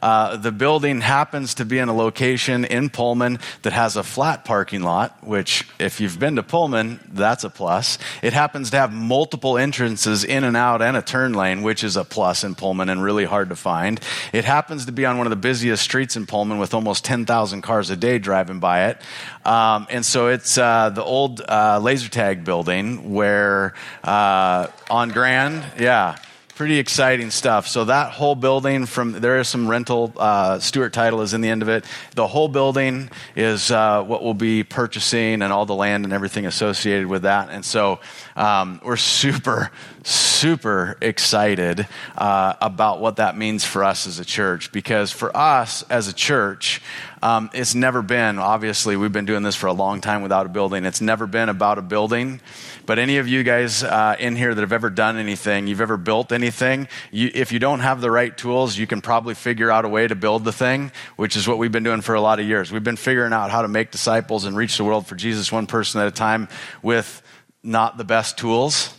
Uh, 0.00 0.36
the 0.36 0.52
building 0.52 1.00
happens 1.00 1.54
to 1.54 1.64
be 1.64 1.78
in 1.78 1.88
a 1.88 1.94
location 1.94 2.64
in 2.64 2.88
Pullman 2.88 3.38
that 3.62 3.72
has 3.72 3.96
a 3.96 4.02
flat 4.02 4.44
parking 4.44 4.82
lot, 4.82 5.22
which, 5.22 5.68
if 5.78 6.00
you've 6.00 6.18
been 6.18 6.36
to 6.36 6.42
Pullman, 6.42 7.00
that's 7.12 7.44
a 7.44 7.50
plus. 7.50 7.98
It 8.22 8.32
happens 8.32 8.70
to 8.70 8.78
have 8.78 8.92
multiple 8.92 9.58
entrances 9.58 10.24
in 10.24 10.44
and 10.44 10.56
out 10.56 10.82
and 10.82 10.96
a 10.96 11.02
turn 11.02 11.34
lane, 11.34 11.62
which 11.62 11.84
is 11.84 11.96
a 11.96 12.04
plus 12.04 12.44
in 12.44 12.54
Pullman 12.54 12.88
and 12.88 13.02
really 13.02 13.24
hard 13.24 13.48
to 13.50 13.56
find. 13.56 14.00
It 14.32 14.44
happens 14.44 14.86
to 14.86 14.92
be 14.92 15.04
on 15.04 15.18
one 15.18 15.26
of 15.26 15.30
the 15.30 15.36
busiest 15.36 15.82
streets 15.82 16.16
in 16.16 16.26
Pullman 16.26 16.58
with 16.58 16.74
almost 16.74 17.04
10,000 17.04 17.62
cars 17.62 17.90
a 17.90 17.96
day 17.96 18.18
driving 18.18 18.60
by 18.60 18.86
it. 18.88 19.00
Um, 19.48 19.86
and 19.88 20.04
so 20.04 20.28
it's 20.28 20.58
uh, 20.58 20.90
the 20.90 21.02
old 21.02 21.40
uh, 21.40 21.78
laser 21.82 22.10
tag 22.10 22.44
building 22.44 23.14
where 23.14 23.72
uh, 24.04 24.66
on 24.90 25.08
Grand, 25.08 25.64
yeah 25.78 26.18
pretty 26.58 26.80
exciting 26.80 27.30
stuff. 27.30 27.68
So 27.68 27.84
that 27.84 28.10
whole 28.10 28.34
building, 28.34 28.84
from 28.84 29.12
there 29.12 29.38
is 29.38 29.46
some 29.46 29.68
rental. 29.68 30.12
Uh, 30.16 30.58
Stewart 30.58 30.92
Title 30.92 31.20
is 31.20 31.32
in 31.32 31.40
the 31.40 31.48
end 31.48 31.62
of 31.62 31.68
it. 31.68 31.84
The 32.16 32.26
whole 32.26 32.48
building 32.48 33.10
is 33.36 33.70
uh, 33.70 34.02
what 34.02 34.24
we'll 34.24 34.34
be 34.34 34.64
purchasing, 34.64 35.40
and 35.40 35.52
all 35.52 35.66
the 35.66 35.76
land 35.76 36.04
and 36.04 36.12
everything 36.12 36.46
associated 36.46 37.06
with 37.06 37.22
that. 37.22 37.50
And 37.50 37.64
so 37.64 38.00
um, 38.38 38.80
we're 38.82 38.96
super, 38.96 39.70
super 40.04 40.96
excited 41.02 41.86
uh, 42.16 42.54
about 42.62 43.00
what 43.00 43.16
that 43.16 43.36
means 43.36 43.64
for 43.64 43.84
us 43.84 44.06
as 44.06 44.18
a 44.18 44.24
church. 44.24 44.72
Because 44.72 45.12
for 45.12 45.36
us 45.36 45.82
as 45.90 46.08
a 46.08 46.14
church, 46.14 46.80
Um, 47.20 47.50
it's 47.52 47.74
never 47.74 48.00
been, 48.00 48.38
obviously, 48.38 48.96
we've 48.96 49.12
been 49.12 49.26
doing 49.26 49.42
this 49.42 49.56
for 49.56 49.66
a 49.66 49.72
long 49.72 50.00
time 50.00 50.22
without 50.22 50.46
a 50.46 50.48
building. 50.48 50.86
It's 50.86 51.00
never 51.00 51.26
been 51.26 51.48
about 51.48 51.76
a 51.76 51.82
building. 51.82 52.40
But 52.86 53.00
any 53.00 53.18
of 53.18 53.26
you 53.26 53.42
guys 53.42 53.82
uh, 53.82 54.14
in 54.20 54.36
here 54.36 54.54
that 54.54 54.60
have 54.60 54.72
ever 54.72 54.88
done 54.88 55.18
anything, 55.18 55.66
you've 55.66 55.80
ever 55.80 55.96
built 55.96 56.30
anything, 56.30 56.86
you, 57.10 57.28
if 57.34 57.50
you 57.50 57.58
don't 57.58 57.80
have 57.80 58.00
the 58.00 58.10
right 58.10 58.38
tools, 58.38 58.78
you 58.78 58.86
can 58.86 59.00
probably 59.00 59.34
figure 59.34 59.68
out 59.68 59.84
a 59.84 59.88
way 59.88 60.06
to 60.06 60.14
build 60.14 60.44
the 60.44 60.52
thing, 60.52 60.92
which 61.16 61.34
is 61.34 61.48
what 61.48 61.58
we've 61.58 61.72
been 61.72 61.82
doing 61.82 62.02
for 62.02 62.14
a 62.14 62.20
lot 62.20 62.38
of 62.38 62.46
years. 62.46 62.70
We've 62.70 62.84
been 62.84 62.96
figuring 62.96 63.32
out 63.32 63.50
how 63.50 63.62
to 63.62 63.68
make 63.68 63.90
disciples 63.90 64.44
and 64.44 64.56
reach 64.56 64.76
the 64.76 64.84
world 64.84 65.08
for 65.08 65.16
Jesus 65.16 65.50
one 65.50 65.66
person 65.66 66.00
at 66.00 66.06
a 66.06 66.12
time 66.12 66.46
with 66.82 67.20
not 67.62 67.98
the 67.98 68.04
best 68.04 68.38
tools. 68.38 68.94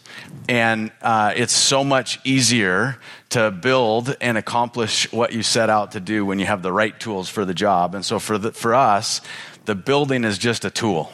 And 0.47 0.91
uh, 1.01 1.33
it's 1.35 1.53
so 1.53 1.83
much 1.83 2.19
easier 2.23 2.97
to 3.29 3.51
build 3.51 4.15
and 4.19 4.37
accomplish 4.37 5.11
what 5.11 5.33
you 5.33 5.43
set 5.43 5.69
out 5.69 5.91
to 5.93 5.99
do 5.99 6.25
when 6.25 6.39
you 6.39 6.45
have 6.45 6.61
the 6.61 6.73
right 6.73 6.99
tools 6.99 7.29
for 7.29 7.45
the 7.45 7.53
job. 7.53 7.95
And 7.95 8.03
so 8.03 8.19
for, 8.19 8.37
the, 8.37 8.51
for 8.51 8.73
us, 8.73 9.21
the 9.65 9.75
building 9.75 10.23
is 10.23 10.37
just 10.37 10.65
a 10.65 10.69
tool 10.69 11.11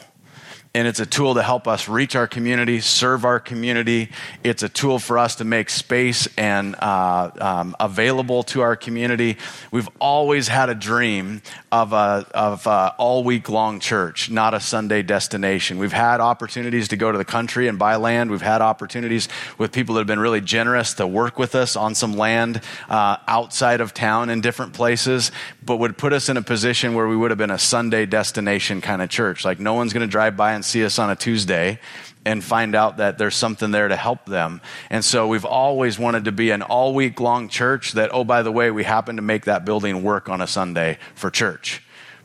and 0.76 0.86
it's 0.86 1.00
a 1.00 1.06
tool 1.06 1.32
to 1.32 1.42
help 1.42 1.66
us 1.66 1.88
reach 1.88 2.14
our 2.14 2.26
community, 2.26 2.80
serve 2.80 3.24
our 3.24 3.40
community. 3.40 4.10
It's 4.44 4.62
a 4.62 4.68
tool 4.68 4.98
for 4.98 5.16
us 5.18 5.36
to 5.36 5.44
make 5.44 5.70
space 5.70 6.28
and 6.36 6.76
uh, 6.78 7.30
um, 7.40 7.74
available 7.80 8.42
to 8.42 8.60
our 8.60 8.76
community. 8.76 9.38
We've 9.70 9.88
always 9.98 10.48
had 10.48 10.68
a 10.68 10.74
dream 10.74 11.40
of 11.72 11.94
a 11.94 12.26
of 12.34 12.66
a 12.66 12.94
all 12.98 13.24
week 13.24 13.48
long 13.48 13.80
church, 13.80 14.28
not 14.30 14.52
a 14.52 14.60
Sunday 14.60 15.00
destination. 15.00 15.78
We've 15.78 15.94
had 15.94 16.20
opportunities 16.20 16.88
to 16.88 16.98
go 16.98 17.10
to 17.10 17.16
the 17.16 17.24
country 17.24 17.68
and 17.68 17.78
buy 17.78 17.96
land. 17.96 18.30
We've 18.30 18.42
had 18.42 18.60
opportunities 18.60 19.30
with 19.56 19.72
people 19.72 19.94
that 19.94 20.00
have 20.00 20.06
been 20.06 20.20
really 20.20 20.42
generous 20.42 20.92
to 20.94 21.06
work 21.06 21.38
with 21.38 21.54
us 21.54 21.76
on 21.76 21.94
some 21.94 22.12
land 22.12 22.60
uh, 22.90 23.16
outside 23.26 23.80
of 23.80 23.94
town 23.94 24.28
in 24.28 24.42
different 24.42 24.74
places, 24.74 25.32
but 25.64 25.78
would 25.78 25.96
put 25.96 26.12
us 26.12 26.28
in 26.28 26.36
a 26.36 26.42
position 26.42 26.92
where 26.92 27.08
we 27.08 27.16
would 27.16 27.30
have 27.30 27.38
been 27.38 27.50
a 27.50 27.58
Sunday 27.58 28.04
destination 28.04 28.82
kind 28.82 29.00
of 29.00 29.08
church. 29.08 29.42
Like 29.42 29.58
no 29.58 29.72
one's 29.72 29.94
going 29.94 30.06
to 30.06 30.10
drive 30.10 30.36
by 30.36 30.52
and 30.52 30.65
see 30.66 30.84
us 30.84 30.98
on 30.98 31.10
a 31.10 31.16
Tuesday 31.16 31.78
and 32.26 32.42
find 32.42 32.74
out 32.74 32.96
that 32.96 33.18
there's 33.18 33.36
something 33.36 33.70
there 33.70 33.86
to 33.86 33.96
help 33.96 34.26
them. 34.26 34.60
And 34.90 35.04
so 35.04 35.28
we've 35.28 35.44
always 35.44 35.98
wanted 35.98 36.24
to 36.24 36.32
be 36.32 36.50
an 36.50 36.60
all 36.60 36.92
week 36.92 37.20
long 37.20 37.48
church 37.48 37.92
that, 37.92 38.10
oh, 38.12 38.24
by 38.24 38.42
the 38.42 38.50
way, 38.50 38.70
we 38.70 38.82
happen 38.82 39.16
to 39.16 39.22
make 39.22 39.44
that 39.44 39.64
building 39.64 40.02
work 40.02 40.28
on 40.28 40.40
a 40.40 40.46
Sunday 40.46 40.98
for 41.14 41.30
church. 41.30 41.82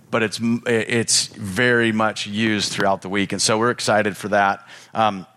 But 0.10 0.24
it's, 0.24 0.40
it's 0.66 1.28
very 1.28 1.92
much 1.92 2.26
used 2.26 2.72
throughout 2.72 3.04
the 3.04 3.10
week. 3.10 3.32
And 3.32 3.42
so 3.42 3.60
we're 3.60 3.70
excited 3.70 4.18
for 4.18 4.30
that. 4.30 4.68
Um, 4.94 5.28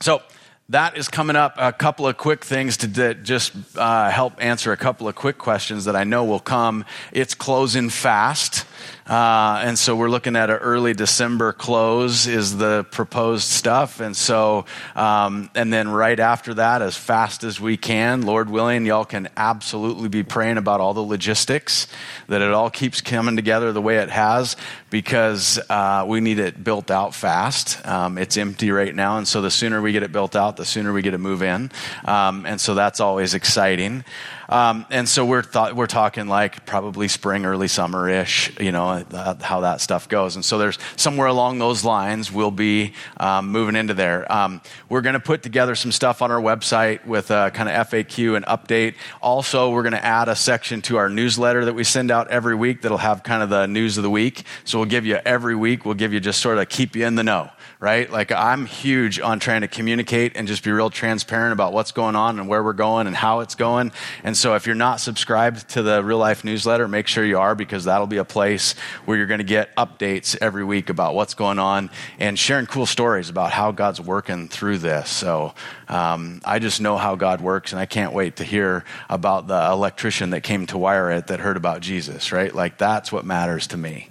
so, 0.00 0.22
that 0.70 0.96
is 0.96 1.06
coming 1.06 1.36
up. 1.36 1.54
A 1.58 1.72
couple 1.72 2.08
of 2.08 2.16
quick 2.16 2.44
things 2.44 2.76
to 2.78 3.14
just 3.14 3.52
uh, 3.76 4.10
help 4.10 4.32
answer 4.42 4.72
a 4.72 4.76
couple 4.76 5.06
of 5.06 5.14
quick 5.14 5.38
questions 5.38 5.84
that 5.84 5.94
I 5.94 6.02
know 6.02 6.24
will 6.24 6.40
come. 6.40 6.84
It's 7.12 7.34
closing 7.34 7.88
fast. 7.88 8.66
Uh, 9.06 9.62
and 9.64 9.78
so 9.78 9.94
we're 9.94 10.10
looking 10.10 10.36
at 10.36 10.50
an 10.50 10.56
early 10.56 10.92
December 10.92 11.52
close 11.52 12.26
is 12.26 12.56
the 12.56 12.84
proposed 12.90 13.44
stuff. 13.44 14.00
And 14.00 14.16
so, 14.16 14.64
um, 14.94 15.48
and 15.54 15.72
then 15.72 15.88
right 15.88 16.18
after 16.18 16.54
that, 16.54 16.82
as 16.82 16.96
fast 16.96 17.44
as 17.44 17.60
we 17.60 17.76
can, 17.76 18.22
Lord 18.22 18.50
willing, 18.50 18.84
y'all 18.84 19.04
can 19.04 19.28
absolutely 19.36 20.08
be 20.08 20.22
praying 20.22 20.56
about 20.56 20.80
all 20.80 20.94
the 20.94 21.00
logistics, 21.00 21.86
that 22.28 22.42
it 22.42 22.52
all 22.52 22.70
keeps 22.70 23.00
coming 23.00 23.36
together 23.36 23.72
the 23.72 23.82
way 23.82 23.98
it 23.98 24.10
has, 24.10 24.56
because 24.90 25.58
uh, 25.70 26.04
we 26.06 26.20
need 26.20 26.38
it 26.38 26.64
built 26.64 26.90
out 26.90 27.14
fast. 27.14 27.86
Um, 27.86 28.18
it's 28.18 28.36
empty 28.36 28.70
right 28.70 28.94
now. 28.94 29.18
And 29.18 29.28
so 29.28 29.40
the 29.40 29.50
sooner 29.50 29.80
we 29.80 29.92
get 29.92 30.02
it 30.02 30.12
built 30.12 30.34
out, 30.34 30.56
the 30.56 30.64
sooner 30.64 30.92
we 30.92 31.02
get 31.02 31.12
to 31.12 31.18
move 31.18 31.42
in. 31.42 31.70
Um, 32.04 32.44
and 32.46 32.60
so 32.60 32.74
that's 32.74 33.00
always 33.00 33.34
exciting. 33.34 34.04
Um, 34.48 34.86
and 34.90 35.08
so 35.08 35.24
we're 35.24 35.42
th- 35.42 35.72
we're 35.72 35.86
talking 35.86 36.28
like 36.28 36.66
probably 36.66 37.08
spring, 37.08 37.44
early 37.44 37.68
summer 37.68 38.08
ish, 38.08 38.58
you 38.60 38.72
know, 38.72 38.88
uh, 38.88 39.34
how 39.40 39.60
that 39.60 39.80
stuff 39.80 40.08
goes. 40.08 40.36
And 40.36 40.44
so 40.44 40.58
there's 40.58 40.78
somewhere 40.96 41.26
along 41.26 41.58
those 41.58 41.84
lines 41.84 42.30
we'll 42.30 42.50
be 42.50 42.92
um, 43.18 43.48
moving 43.48 43.76
into 43.76 43.94
there. 43.94 44.30
Um, 44.32 44.60
we're 44.88 45.00
going 45.00 45.14
to 45.14 45.20
put 45.20 45.42
together 45.42 45.74
some 45.74 45.92
stuff 45.92 46.22
on 46.22 46.30
our 46.30 46.40
website 46.40 47.04
with 47.06 47.30
a 47.30 47.50
kind 47.52 47.68
of 47.68 47.88
FAQ 47.88 48.36
and 48.36 48.44
update. 48.46 48.94
Also, 49.20 49.70
we're 49.70 49.82
going 49.82 49.92
to 49.92 50.04
add 50.04 50.28
a 50.28 50.36
section 50.36 50.82
to 50.82 50.96
our 50.96 51.08
newsletter 51.08 51.64
that 51.64 51.74
we 51.74 51.84
send 51.84 52.10
out 52.10 52.28
every 52.28 52.54
week 52.54 52.82
that'll 52.82 52.98
have 52.98 53.22
kind 53.22 53.42
of 53.42 53.50
the 53.50 53.66
news 53.66 53.96
of 53.96 54.02
the 54.02 54.10
week. 54.10 54.44
So 54.64 54.78
we'll 54.78 54.88
give 54.88 55.06
you 55.06 55.18
every 55.24 55.56
week. 55.56 55.84
We'll 55.84 55.94
give 55.94 56.12
you 56.12 56.20
just 56.20 56.40
sort 56.40 56.58
of 56.58 56.68
keep 56.68 56.94
you 56.94 57.06
in 57.06 57.14
the 57.14 57.24
know 57.24 57.50
right? 57.78 58.10
Like 58.10 58.32
I'm 58.32 58.64
huge 58.64 59.20
on 59.20 59.38
trying 59.38 59.60
to 59.60 59.68
communicate 59.68 60.36
and 60.36 60.48
just 60.48 60.64
be 60.64 60.70
real 60.70 60.88
transparent 60.88 61.52
about 61.52 61.74
what's 61.74 61.92
going 61.92 62.16
on 62.16 62.38
and 62.38 62.48
where 62.48 62.62
we're 62.62 62.72
going 62.72 63.06
and 63.06 63.14
how 63.14 63.40
it's 63.40 63.54
going. 63.54 63.92
And 64.24 64.34
so 64.34 64.54
if 64.54 64.64
you're 64.64 64.74
not 64.74 64.98
subscribed 65.00 65.68
to 65.70 65.82
the 65.82 66.02
real 66.02 66.16
life 66.16 66.42
newsletter, 66.42 66.88
make 66.88 67.06
sure 67.06 67.24
you 67.24 67.38
are 67.38 67.54
because 67.54 67.84
that'll 67.84 68.06
be 68.06 68.16
a 68.16 68.24
place 68.24 68.74
where 69.04 69.18
you're 69.18 69.26
going 69.26 69.38
to 69.38 69.44
get 69.44 69.76
updates 69.76 70.36
every 70.40 70.64
week 70.64 70.88
about 70.88 71.14
what's 71.14 71.34
going 71.34 71.58
on 71.58 71.90
and 72.18 72.38
sharing 72.38 72.64
cool 72.64 72.86
stories 72.86 73.28
about 73.28 73.52
how 73.52 73.72
God's 73.72 74.00
working 74.00 74.48
through 74.48 74.78
this. 74.78 75.10
So 75.10 75.52
um, 75.88 76.40
I 76.46 76.58
just 76.58 76.80
know 76.80 76.96
how 76.96 77.14
God 77.14 77.42
works 77.42 77.72
and 77.72 77.80
I 77.80 77.86
can't 77.86 78.14
wait 78.14 78.36
to 78.36 78.44
hear 78.44 78.84
about 79.10 79.48
the 79.48 79.70
electrician 79.70 80.30
that 80.30 80.42
came 80.42 80.66
to 80.68 80.78
wire 80.78 81.10
it 81.10 81.26
that 81.26 81.40
heard 81.40 81.58
about 81.58 81.82
Jesus, 81.82 82.32
right? 82.32 82.54
Like 82.54 82.78
that's 82.78 83.12
what 83.12 83.26
matters 83.26 83.66
to 83.68 83.76
me 83.76 84.08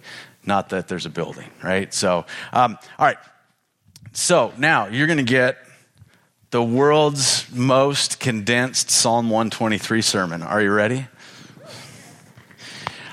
not 0.47 0.69
that 0.69 0.87
there's 0.87 1.07
a 1.07 1.09
building, 1.09 1.49
right? 1.63 1.91
So, 1.91 2.23
um, 2.53 2.77
all 2.99 3.05
right, 3.07 3.17
so 4.15 4.53
now 4.57 4.87
you're 4.87 5.07
going 5.07 5.17
to 5.17 5.23
get 5.23 5.57
the 6.51 6.63
world's 6.63 7.45
most 7.53 8.19
condensed 8.19 8.89
Psalm 8.89 9.29
123 9.29 10.01
sermon. 10.01 10.41
Are 10.41 10.61
you 10.61 10.71
ready? 10.71 11.05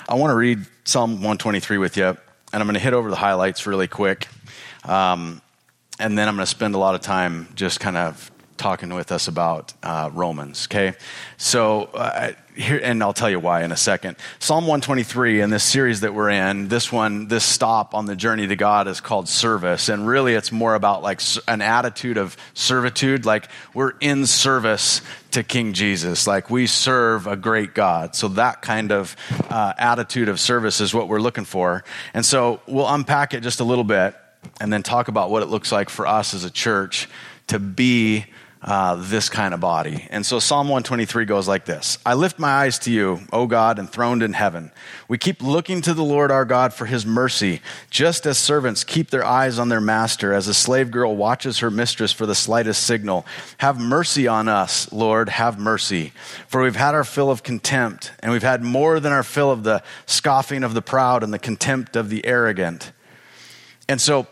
I 0.08 0.14
want 0.14 0.30
to 0.30 0.36
read 0.36 0.64
Psalm 0.84 1.14
123 1.14 1.78
with 1.78 1.96
you, 1.96 2.04
and 2.04 2.18
I'm 2.52 2.64
going 2.64 2.74
to 2.74 2.80
hit 2.80 2.94
over 2.94 3.10
the 3.10 3.16
highlights 3.16 3.66
really 3.66 3.88
quick. 3.88 4.28
Um, 4.84 5.42
and 5.98 6.16
then 6.16 6.28
I'm 6.28 6.36
going 6.36 6.46
to 6.46 6.50
spend 6.50 6.74
a 6.74 6.78
lot 6.78 6.94
of 6.94 7.00
time 7.00 7.48
just 7.54 7.80
kind 7.80 7.96
of 7.96 8.31
talking 8.62 8.94
with 8.94 9.10
us 9.10 9.26
about 9.26 9.74
uh, 9.82 10.08
Romans, 10.12 10.68
okay? 10.70 10.94
So, 11.36 11.90
uh, 11.94 12.30
here, 12.54 12.80
and 12.80 13.02
I'll 13.02 13.12
tell 13.12 13.30
you 13.30 13.40
why 13.40 13.64
in 13.64 13.72
a 13.72 13.76
second. 13.76 14.16
Psalm 14.38 14.64
123 14.64 15.40
in 15.40 15.50
this 15.50 15.64
series 15.64 16.02
that 16.02 16.14
we're 16.14 16.30
in, 16.30 16.68
this 16.68 16.92
one, 16.92 17.26
this 17.26 17.44
stop 17.44 17.92
on 17.92 18.06
the 18.06 18.14
journey 18.14 18.46
to 18.46 18.54
God 18.54 18.86
is 18.86 19.00
called 19.00 19.28
service. 19.28 19.88
And 19.88 20.06
really, 20.06 20.34
it's 20.34 20.52
more 20.52 20.76
about 20.76 21.02
like 21.02 21.20
an 21.48 21.60
attitude 21.60 22.18
of 22.18 22.36
servitude. 22.54 23.26
Like 23.26 23.48
we're 23.74 23.94
in 24.00 24.26
service 24.26 25.00
to 25.32 25.42
King 25.42 25.72
Jesus. 25.72 26.28
Like 26.28 26.48
we 26.48 26.68
serve 26.68 27.26
a 27.26 27.34
great 27.34 27.74
God. 27.74 28.14
So 28.14 28.28
that 28.28 28.62
kind 28.62 28.92
of 28.92 29.16
uh, 29.50 29.72
attitude 29.76 30.28
of 30.28 30.38
service 30.38 30.80
is 30.80 30.94
what 30.94 31.08
we're 31.08 31.20
looking 31.20 31.46
for. 31.46 31.82
And 32.14 32.24
so 32.24 32.60
we'll 32.68 32.88
unpack 32.88 33.34
it 33.34 33.40
just 33.40 33.58
a 33.58 33.64
little 33.64 33.82
bit 33.82 34.14
and 34.60 34.72
then 34.72 34.84
talk 34.84 35.08
about 35.08 35.30
what 35.30 35.42
it 35.42 35.46
looks 35.46 35.72
like 35.72 35.90
for 35.90 36.06
us 36.06 36.32
as 36.32 36.44
a 36.44 36.50
church 36.50 37.08
to 37.48 37.58
be 37.58 38.26
uh, 38.62 38.94
this 38.94 39.28
kind 39.28 39.54
of 39.54 39.60
body. 39.60 40.06
And 40.10 40.24
so 40.24 40.38
Psalm 40.38 40.68
123 40.68 41.24
goes 41.24 41.48
like 41.48 41.64
this 41.64 41.98
I 42.06 42.14
lift 42.14 42.38
my 42.38 42.48
eyes 42.48 42.78
to 42.80 42.92
you, 42.92 43.20
O 43.32 43.46
God, 43.46 43.78
enthroned 43.78 44.22
in 44.22 44.32
heaven. 44.34 44.70
We 45.08 45.18
keep 45.18 45.42
looking 45.42 45.82
to 45.82 45.94
the 45.94 46.04
Lord 46.04 46.30
our 46.30 46.44
God 46.44 46.72
for 46.72 46.86
his 46.86 47.04
mercy, 47.04 47.60
just 47.90 48.24
as 48.24 48.38
servants 48.38 48.84
keep 48.84 49.10
their 49.10 49.24
eyes 49.24 49.58
on 49.58 49.68
their 49.68 49.80
master, 49.80 50.32
as 50.32 50.46
a 50.46 50.54
slave 50.54 50.90
girl 50.90 51.16
watches 51.16 51.58
her 51.58 51.70
mistress 51.70 52.12
for 52.12 52.24
the 52.24 52.34
slightest 52.34 52.84
signal. 52.84 53.26
Have 53.58 53.80
mercy 53.80 54.28
on 54.28 54.48
us, 54.48 54.92
Lord, 54.92 55.28
have 55.28 55.58
mercy. 55.58 56.12
For 56.46 56.62
we've 56.62 56.76
had 56.76 56.94
our 56.94 57.04
fill 57.04 57.30
of 57.30 57.42
contempt, 57.42 58.12
and 58.20 58.32
we've 58.32 58.42
had 58.42 58.62
more 58.62 59.00
than 59.00 59.12
our 59.12 59.24
fill 59.24 59.50
of 59.50 59.64
the 59.64 59.82
scoffing 60.06 60.62
of 60.62 60.74
the 60.74 60.82
proud 60.82 61.24
and 61.24 61.34
the 61.34 61.38
contempt 61.38 61.96
of 61.96 62.10
the 62.10 62.24
arrogant. 62.24 62.92
And 63.88 64.00
so 64.00 64.26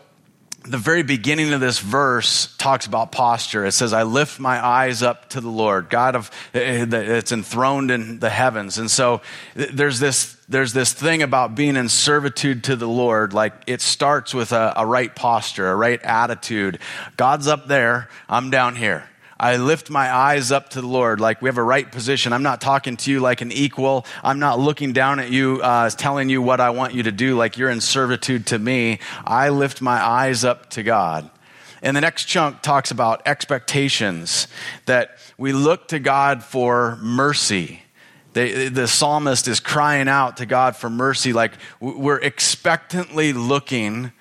the 0.63 0.77
very 0.77 1.01
beginning 1.01 1.53
of 1.53 1.59
this 1.59 1.79
verse 1.79 2.55
talks 2.57 2.85
about 2.85 3.11
posture. 3.11 3.65
It 3.65 3.71
says, 3.71 3.93
I 3.93 4.03
lift 4.03 4.39
my 4.39 4.63
eyes 4.63 5.01
up 5.01 5.29
to 5.29 5.41
the 5.41 5.49
Lord, 5.49 5.89
God 5.89 6.15
of, 6.15 6.29
eh, 6.53 6.85
it's 6.91 7.31
enthroned 7.31 7.89
in 7.89 8.19
the 8.19 8.29
heavens. 8.29 8.77
And 8.77 8.89
so 8.89 9.21
there's 9.55 9.99
this, 9.99 10.37
there's 10.47 10.73
this 10.73 10.93
thing 10.93 11.23
about 11.23 11.55
being 11.55 11.75
in 11.75 11.89
servitude 11.89 12.63
to 12.65 12.75
the 12.75 12.87
Lord. 12.87 13.33
Like 13.33 13.53
it 13.65 13.81
starts 13.81 14.33
with 14.33 14.51
a, 14.51 14.73
a 14.75 14.85
right 14.85 15.15
posture, 15.15 15.69
a 15.69 15.75
right 15.75 16.01
attitude. 16.03 16.77
God's 17.17 17.47
up 17.47 17.67
there, 17.67 18.07
I'm 18.29 18.51
down 18.51 18.75
here. 18.75 19.10
I 19.41 19.55
lift 19.55 19.89
my 19.89 20.13
eyes 20.13 20.51
up 20.51 20.69
to 20.69 20.81
the 20.81 20.87
Lord, 20.87 21.19
like 21.19 21.41
we 21.41 21.49
have 21.49 21.57
a 21.57 21.63
right 21.63 21.91
position. 21.91 22.31
I'm 22.31 22.43
not 22.43 22.61
talking 22.61 22.95
to 22.97 23.11
you 23.11 23.19
like 23.19 23.41
an 23.41 23.51
equal. 23.51 24.05
I'm 24.23 24.37
not 24.37 24.59
looking 24.59 24.93
down 24.93 25.19
at 25.19 25.31
you, 25.31 25.59
uh, 25.63 25.89
telling 25.89 26.29
you 26.29 26.43
what 26.43 26.61
I 26.61 26.69
want 26.69 26.93
you 26.93 27.01
to 27.01 27.11
do, 27.11 27.35
like 27.35 27.57
you're 27.57 27.71
in 27.71 27.81
servitude 27.81 28.45
to 28.47 28.59
me. 28.59 28.99
I 29.25 29.49
lift 29.49 29.81
my 29.81 29.99
eyes 29.99 30.43
up 30.43 30.69
to 30.71 30.83
God. 30.83 31.27
And 31.81 31.97
the 31.97 32.01
next 32.01 32.25
chunk 32.25 32.61
talks 32.61 32.91
about 32.91 33.23
expectations, 33.25 34.47
that 34.85 35.17
we 35.39 35.53
look 35.53 35.87
to 35.87 35.97
God 35.97 36.43
for 36.43 36.97
mercy. 37.01 37.81
The, 38.33 38.67
the 38.69 38.87
psalmist 38.87 39.47
is 39.47 39.59
crying 39.59 40.07
out 40.07 40.37
to 40.37 40.45
God 40.45 40.75
for 40.75 40.87
mercy, 40.87 41.33
like 41.33 41.53
we're 41.79 42.19
expectantly 42.19 43.33
looking 43.33 44.11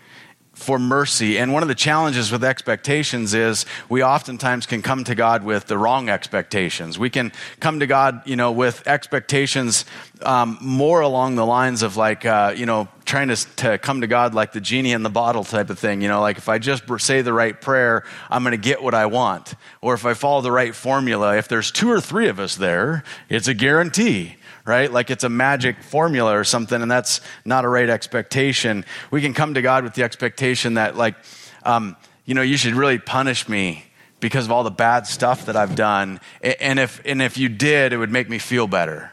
for 0.61 0.79
mercy. 0.79 1.38
And 1.38 1.52
one 1.52 1.62
of 1.62 1.69
the 1.69 1.75
challenges 1.75 2.31
with 2.31 2.45
expectations 2.45 3.33
is 3.33 3.64
we 3.88 4.02
oftentimes 4.02 4.67
can 4.67 4.83
come 4.83 5.05
to 5.05 5.14
God 5.14 5.43
with 5.43 5.67
the 5.67 5.79
wrong 5.79 6.09
expectations. 6.09 6.99
We 6.99 7.09
can 7.09 7.33
come 7.61 7.81
to 7.81 7.87
God, 7.87 8.23
you 8.26 8.37
know, 8.37 8.52
with 8.52 8.87
expectations 8.87 9.87
um, 10.23 10.59
more 10.61 11.00
along 11.00 11.37
the 11.37 11.47
lines 11.47 11.83
of 11.83 11.97
like, 11.97 12.26
uh, 12.26 12.52
you 12.55 12.67
know, 12.67 12.88
trying 13.07 13.29
to, 13.29 13.37
to 13.57 13.79
come 13.79 14.02
to 14.02 14.07
God 14.07 14.35
like 14.35 14.52
the 14.52 14.61
genie 14.61 14.93
in 14.93 15.02
the 15.02 15.11
bottle 15.11 15.45
type 15.45 15.71
of 15.71 15.79
thing. 15.79 16.02
You 16.02 16.09
know, 16.09 16.21
like 16.21 16.37
if 16.37 16.49
I 16.49 16.59
just 16.59 16.85
say 16.99 17.23
the 17.23 17.33
right 17.33 17.59
prayer, 17.59 18.05
I'm 18.29 18.43
going 18.43 18.52
to 18.52 18.59
get 18.59 18.83
what 18.83 18.95
I 18.95 19.07
want. 19.07 19.55
Or 19.81 19.95
if 19.95 20.05
I 20.05 20.14
follow 20.14 20.43
the 20.43 20.52
right 20.52 20.75
formula, 20.75 21.37
if 21.38 21.49
there's 21.49 21.71
two 21.71 21.90
or 21.90 22.00
three 22.00 22.29
of 22.29 22.38
us 22.38 22.57
there, 22.57 23.02
it's 23.29 23.49
a 23.49 23.55
guarantee 23.55 24.37
right? 24.64 24.93
Like 24.93 25.11
it's 25.11 25.25
a 25.25 25.29
magic 25.29 25.83
formula 25.83 26.37
or 26.37 26.45
something, 26.45 26.81
and 26.81 26.90
that's 26.90 27.21
not 27.45 27.64
a 27.64 27.69
right 27.69 27.88
expectation. 27.88 28.85
We 29.11 29.21
can 29.21 29.35
come 29.35 29.55
to 29.55 29.62
God 29.62 29.85
with 29.85 29.95
the 29.95 30.02
expectation 30.02 30.75
that, 30.75 30.97
like, 30.97 31.17
um, 31.64 31.97
you 32.25 32.35
know, 32.35 32.43
you 32.43 32.57
should 32.57 32.75
really 32.75 32.99
punish 32.99 33.49
me 33.49 33.85
because 34.21 34.45
of 34.45 34.52
all 34.52 34.62
the 34.62 34.71
bad 34.71 35.07
stuff 35.07 35.47
that 35.47 35.57
I've 35.57 35.75
done. 35.75 36.21
And 36.43 36.79
if, 36.79 37.00
and 37.05 37.21
if 37.23 37.38
you 37.38 37.49
did, 37.49 37.93
it 37.93 37.97
would 37.97 38.12
make 38.12 38.29
me 38.29 38.38
feel 38.38 38.67
better, 38.67 39.11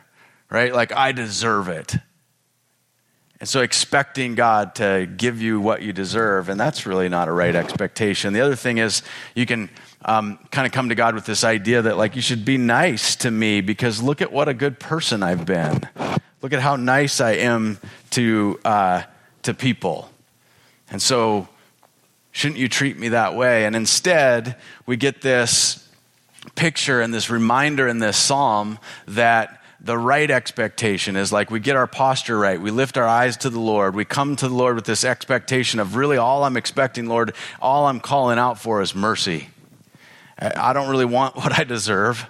right? 0.49 0.73
Like 0.73 0.91
I 0.91 1.13
deserve 1.13 1.69
it. 1.69 1.95
And 3.39 3.47
so 3.47 3.61
expecting 3.61 4.35
God 4.35 4.75
to 4.75 5.07
give 5.15 5.41
you 5.41 5.61
what 5.61 5.81
you 5.83 5.93
deserve, 5.93 6.49
and 6.49 6.59
that's 6.59 6.85
really 6.85 7.07
not 7.07 7.27
a 7.27 7.31
right 7.31 7.55
expectation. 7.55 8.33
The 8.33 8.41
other 8.41 8.55
thing 8.55 8.79
is 8.79 9.03
you 9.35 9.45
can 9.45 9.69
um, 10.07 10.39
kind 10.51 10.65
of 10.65 10.71
come 10.71 10.89
to 10.89 10.95
God 10.95 11.15
with 11.15 11.25
this 11.25 11.43
idea 11.43 11.81
that, 11.81 11.97
like, 11.97 12.15
you 12.15 12.21
should 12.21 12.45
be 12.45 12.57
nice 12.57 13.15
to 13.17 13.29
me 13.29 13.59
because 13.59 14.01
look 14.01 14.21
at 14.21 14.31
what 14.31 14.47
a 14.47 14.53
good 14.53 14.79
person 14.79 15.21
I've 15.21 15.45
been. 15.45 15.81
Look 16.41 16.53
at 16.53 16.61
how 16.61 16.77
nice 16.77 17.19
I 17.19 17.31
am 17.31 17.77
to, 18.11 18.59
uh, 18.63 19.03
to 19.43 19.53
people. 19.53 20.09
And 20.89 21.01
so, 21.01 21.49
shouldn't 22.31 22.59
you 22.59 22.69
treat 22.69 22.97
me 22.97 23.09
that 23.09 23.35
way? 23.35 23.65
And 23.65 23.75
instead, 23.75 24.55
we 24.85 24.95
get 24.95 25.21
this 25.21 25.89
picture 26.55 27.01
and 27.01 27.13
this 27.13 27.29
reminder 27.29 27.87
in 27.87 27.99
this 27.99 28.15
psalm 28.15 28.79
that 29.07 29.61
the 29.81 29.97
right 29.97 30.31
expectation 30.31 31.15
is 31.15 31.31
like 31.31 31.51
we 31.51 31.59
get 31.59 31.75
our 31.75 31.85
posture 31.85 32.39
right. 32.39 32.59
We 32.59 32.71
lift 32.71 32.97
our 32.97 33.07
eyes 33.07 33.37
to 33.37 33.49
the 33.49 33.59
Lord. 33.59 33.93
We 33.93 34.05
come 34.05 34.35
to 34.37 34.47
the 34.47 34.53
Lord 34.53 34.75
with 34.75 34.85
this 34.85 35.03
expectation 35.03 35.79
of 35.79 35.95
really 35.95 36.17
all 36.17 36.43
I'm 36.45 36.57
expecting, 36.57 37.07
Lord, 37.07 37.35
all 37.61 37.87
I'm 37.87 37.99
calling 37.99 38.39
out 38.39 38.57
for 38.57 38.81
is 38.81 38.95
mercy. 38.95 39.49
I 40.39 40.73
don't 40.73 40.89
really 40.89 41.05
want 41.05 41.35
what 41.35 41.57
I 41.57 41.63
deserve. 41.63 42.27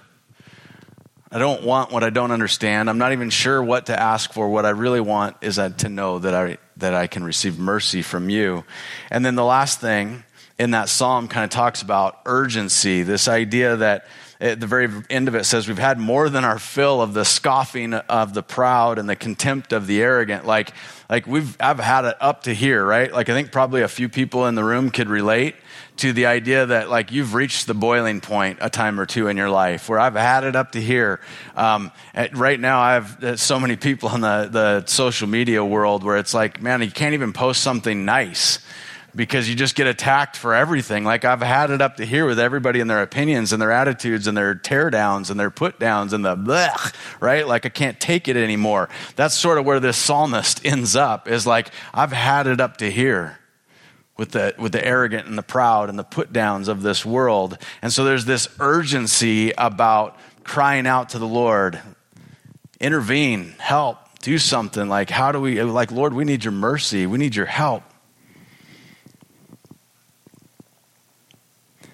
I 1.30 1.38
don't 1.38 1.62
want 1.62 1.92
what 1.92 2.02
I 2.02 2.10
don't 2.10 2.30
understand. 2.30 2.88
I'm 2.88 2.96
not 2.96 3.12
even 3.12 3.28
sure 3.28 3.62
what 3.62 3.86
to 3.86 4.00
ask 4.00 4.32
for. 4.32 4.48
What 4.48 4.64
I 4.64 4.70
really 4.70 5.00
want 5.00 5.36
is 5.42 5.56
to 5.56 5.88
know 5.88 6.18
that 6.20 6.34
I, 6.34 6.56
that 6.78 6.94
I 6.94 7.06
can 7.06 7.22
receive 7.22 7.58
mercy 7.58 8.00
from 8.00 8.30
you. 8.30 8.64
And 9.10 9.26
then 9.26 9.34
the 9.34 9.44
last 9.44 9.78
thing 9.78 10.24
in 10.58 10.72
that 10.72 10.88
psalm 10.88 11.28
kind 11.28 11.44
of 11.44 11.50
talks 11.50 11.82
about 11.82 12.20
urgency 12.26 13.02
this 13.02 13.28
idea 13.28 13.76
that 13.76 14.06
at 14.40 14.60
the 14.60 14.66
very 14.66 14.88
end 15.08 15.28
of 15.28 15.34
it 15.34 15.44
says 15.44 15.68
we've 15.68 15.78
had 15.78 15.98
more 15.98 16.28
than 16.28 16.44
our 16.44 16.58
fill 16.58 17.00
of 17.00 17.14
the 17.14 17.24
scoffing 17.24 17.94
of 17.94 18.34
the 18.34 18.42
proud 18.42 18.98
and 18.98 19.08
the 19.08 19.16
contempt 19.16 19.72
of 19.72 19.86
the 19.86 20.02
arrogant 20.02 20.46
like 20.46 20.72
like 21.08 21.26
we've 21.26 21.56
i've 21.60 21.78
had 21.78 22.04
it 22.04 22.16
up 22.20 22.42
to 22.42 22.52
here 22.52 22.84
right 22.84 23.12
like 23.12 23.28
i 23.28 23.34
think 23.34 23.52
probably 23.52 23.82
a 23.82 23.88
few 23.88 24.08
people 24.08 24.46
in 24.46 24.54
the 24.56 24.64
room 24.64 24.90
could 24.90 25.08
relate 25.08 25.54
to 25.98 26.12
the 26.12 26.26
idea 26.26 26.66
that 26.66 26.88
like 26.88 27.12
you've 27.12 27.34
reached 27.34 27.66
the 27.66 27.74
boiling 27.74 28.20
point 28.20 28.58
a 28.60 28.70
time 28.70 28.98
or 28.98 29.06
two 29.06 29.28
in 29.28 29.36
your 29.36 29.50
life 29.50 29.88
where 29.88 29.98
i've 29.98 30.14
had 30.14 30.44
it 30.44 30.56
up 30.56 30.72
to 30.72 30.80
here 30.80 31.20
um, 31.56 31.92
right 32.32 32.60
now 32.60 32.80
i 32.80 32.94
have 32.94 33.38
so 33.38 33.58
many 33.60 33.76
people 33.76 34.14
in 34.14 34.20
the, 34.20 34.48
the 34.50 34.86
social 34.86 35.28
media 35.28 35.64
world 35.64 36.02
where 36.04 36.16
it's 36.16 36.34
like 36.34 36.62
man 36.62 36.80
you 36.82 36.90
can't 36.90 37.14
even 37.14 37.32
post 37.32 37.62
something 37.62 38.04
nice 38.04 38.60
because 39.14 39.48
you 39.48 39.54
just 39.54 39.74
get 39.74 39.86
attacked 39.86 40.36
for 40.36 40.54
everything. 40.54 41.04
Like 41.04 41.24
I've 41.24 41.40
had 41.40 41.70
it 41.70 41.80
up 41.80 41.96
to 41.96 42.06
here 42.06 42.26
with 42.26 42.38
everybody 42.38 42.80
and 42.80 42.88
their 42.88 43.02
opinions 43.02 43.52
and 43.52 43.60
their 43.60 43.72
attitudes 43.72 44.26
and 44.26 44.36
their 44.36 44.54
teardowns 44.54 45.30
and 45.30 45.38
their 45.38 45.50
put 45.50 45.78
downs 45.80 46.12
and 46.12 46.24
the 46.24 46.36
blech, 46.36 46.94
right? 47.20 47.46
Like 47.46 47.66
I 47.66 47.68
can't 47.70 47.98
take 47.98 48.28
it 48.28 48.36
anymore. 48.36 48.88
That's 49.16 49.34
sort 49.34 49.58
of 49.58 49.66
where 49.66 49.80
this 49.80 49.96
psalmist 49.96 50.64
ends 50.64 50.94
up 50.94 51.28
is 51.28 51.46
like, 51.46 51.70
I've 51.92 52.12
had 52.12 52.46
it 52.46 52.60
up 52.60 52.76
to 52.78 52.90
here 52.90 53.37
with 54.18 54.32
the, 54.32 54.54
with 54.58 54.72
the 54.72 54.84
arrogant 54.84 55.26
and 55.26 55.38
the 55.38 55.42
proud 55.42 55.88
and 55.88 55.98
the 55.98 56.04
put 56.04 56.32
downs 56.32 56.68
of 56.68 56.82
this 56.82 57.06
world. 57.06 57.56
And 57.80 57.92
so 57.92 58.04
there's 58.04 58.24
this 58.24 58.48
urgency 58.60 59.52
about 59.56 60.18
crying 60.44 60.86
out 60.86 61.10
to 61.10 61.18
the 61.18 61.26
Lord, 61.26 61.80
intervene, 62.80 63.54
help, 63.58 63.98
do 64.20 64.36
something. 64.36 64.88
Like, 64.88 65.08
how 65.08 65.30
do 65.30 65.40
we, 65.40 65.62
like, 65.62 65.92
Lord, 65.92 66.12
we 66.12 66.24
need 66.24 66.44
your 66.44 66.52
mercy. 66.52 67.06
We 67.06 67.16
need 67.16 67.36
your 67.36 67.46
help. 67.46 67.84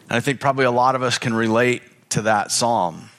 And 0.08 0.16
I 0.16 0.20
think 0.20 0.40
probably 0.40 0.64
a 0.64 0.70
lot 0.70 0.94
of 0.94 1.02
us 1.02 1.18
can 1.18 1.34
relate 1.34 1.82
to 2.10 2.22
that 2.22 2.50
psalm. 2.50 3.10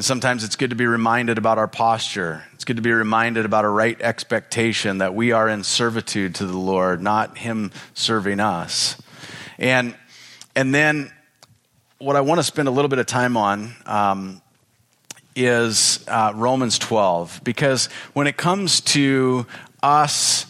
And 0.00 0.04
sometimes 0.06 0.44
it's 0.44 0.56
good 0.56 0.70
to 0.70 0.76
be 0.76 0.86
reminded 0.86 1.36
about 1.36 1.58
our 1.58 1.68
posture. 1.68 2.42
It's 2.54 2.64
good 2.64 2.76
to 2.76 2.82
be 2.82 2.90
reminded 2.90 3.44
about 3.44 3.66
a 3.66 3.68
right 3.68 4.00
expectation 4.00 4.96
that 4.96 5.14
we 5.14 5.32
are 5.32 5.46
in 5.46 5.62
servitude 5.62 6.36
to 6.36 6.46
the 6.46 6.56
Lord, 6.56 7.02
not 7.02 7.36
Him 7.36 7.70
serving 7.92 8.40
us. 8.40 8.96
And, 9.58 9.94
and 10.56 10.74
then 10.74 11.12
what 11.98 12.16
I 12.16 12.22
want 12.22 12.38
to 12.38 12.42
spend 12.42 12.66
a 12.66 12.70
little 12.70 12.88
bit 12.88 12.98
of 12.98 13.04
time 13.04 13.36
on 13.36 13.74
um, 13.84 14.40
is 15.36 16.02
uh, 16.08 16.32
Romans 16.34 16.78
12, 16.78 17.42
because 17.44 17.88
when 18.14 18.26
it 18.26 18.38
comes 18.38 18.80
to 18.80 19.46
us 19.82 20.46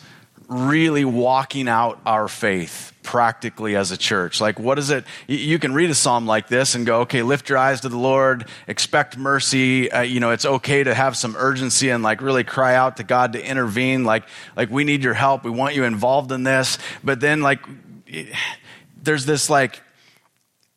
really 0.47 1.05
walking 1.05 1.67
out 1.67 2.01
our 2.07 2.29
faith, 2.29 2.90
practically 3.11 3.75
as 3.75 3.91
a 3.91 3.97
church? 3.97 4.41
Like, 4.41 4.61
what 4.61 4.79
is 4.79 4.91
it? 4.91 5.05
You 5.27 5.59
can 5.59 5.75
read 5.75 5.91
a 5.91 5.97
psalm 5.97 6.27
like 6.27 6.47
this 6.47 6.77
and 6.77 6.87
go, 6.87 7.01
okay, 7.01 7.23
lift 7.25 7.49
your 7.49 7.59
eyes 7.59 7.81
to 7.81 7.89
the 7.89 7.99
Lord, 7.99 8.47
expect 8.69 9.19
mercy. 9.19 9.91
Uh, 9.91 10.03
you 10.03 10.21
know, 10.21 10.31
it's 10.31 10.45
okay 10.47 10.85
to 10.85 10.95
have 10.95 11.17
some 11.17 11.35
urgency 11.37 11.91
and 11.91 12.05
like 12.05 12.23
really 12.23 12.45
cry 12.45 12.77
out 12.77 12.99
to 12.99 13.03
God 13.03 13.33
to 13.33 13.45
intervene. 13.45 14.05
Like, 14.05 14.23
like 14.55 14.71
we 14.71 14.85
need 14.85 15.03
your 15.03 15.15
help. 15.15 15.43
We 15.43 15.51
want 15.51 15.75
you 15.75 15.83
involved 15.83 16.31
in 16.31 16.45
this. 16.45 16.79
But 17.03 17.19
then, 17.19 17.41
like, 17.41 17.59
there's 19.03 19.27
this 19.27 19.51
like 19.51 19.83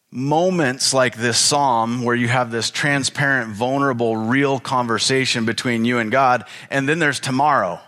moments 0.10 0.91
like 0.91 1.15
this 1.15 1.38
psalm 1.38 2.02
where 2.02 2.15
you 2.15 2.30
have 2.30 2.50
this 2.50 2.72
transparent, 2.72 3.52
vulnerable, 3.54 4.17
real 4.17 4.60
conversation 4.60 5.46
between 5.46 5.86
you 5.86 6.00
and 6.00 6.12
God. 6.12 6.46
And 6.72 6.89
then 6.89 6.98
there's 6.98 7.19
tomorrow 7.19 7.80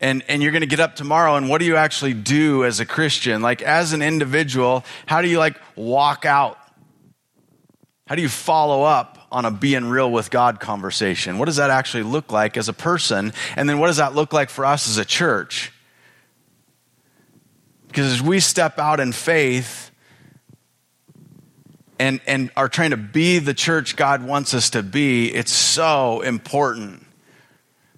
and, 0.00 0.22
and 0.28 0.42
you're 0.42 0.52
going 0.52 0.62
to 0.62 0.68
get 0.68 0.80
up 0.80 0.96
tomorrow 0.96 1.36
and 1.36 1.48
what 1.48 1.58
do 1.58 1.64
you 1.64 1.76
actually 1.76 2.14
do 2.14 2.64
as 2.64 2.80
a 2.80 2.86
christian? 2.86 3.42
Like 3.42 3.62
as 3.62 3.92
an 3.92 4.02
individual 4.02 4.84
how 5.06 5.22
do 5.22 5.28
you 5.28 5.38
like 5.38 5.60
walk 5.76 6.24
out? 6.24 6.58
How 8.06 8.14
do 8.14 8.22
you 8.22 8.28
follow 8.28 8.84
up 8.84 9.26
on 9.30 9.44
a 9.44 9.50
being 9.50 9.86
real 9.86 10.10
with 10.10 10.30
god 10.30 10.60
conversation? 10.60 11.38
What 11.38 11.46
does 11.46 11.56
that 11.56 11.70
actually 11.70 12.04
look 12.04 12.32
like 12.32 12.56
as 12.56 12.68
a 12.68 12.72
person? 12.72 13.32
And 13.56 13.68
then 13.68 13.78
what 13.78 13.88
does 13.88 13.98
that 13.98 14.14
look 14.14 14.32
like 14.32 14.50
for 14.50 14.64
us 14.64 14.88
as 14.88 14.98
a 14.98 15.04
church? 15.04 15.72
Because 17.88 18.12
as 18.12 18.22
we 18.22 18.40
step 18.40 18.78
out 18.78 19.00
in 19.00 19.12
faith 19.12 19.90
and, 21.98 22.20
and 22.26 22.50
are 22.56 22.68
trying 22.68 22.90
to 22.90 22.96
be 22.96 23.38
the 23.40 23.54
church 23.54 23.96
god 23.96 24.22
wants 24.22 24.54
us 24.54 24.70
to 24.70 24.82
be 24.82 25.34
it's 25.34 25.50
so 25.50 26.20
important 26.20 27.04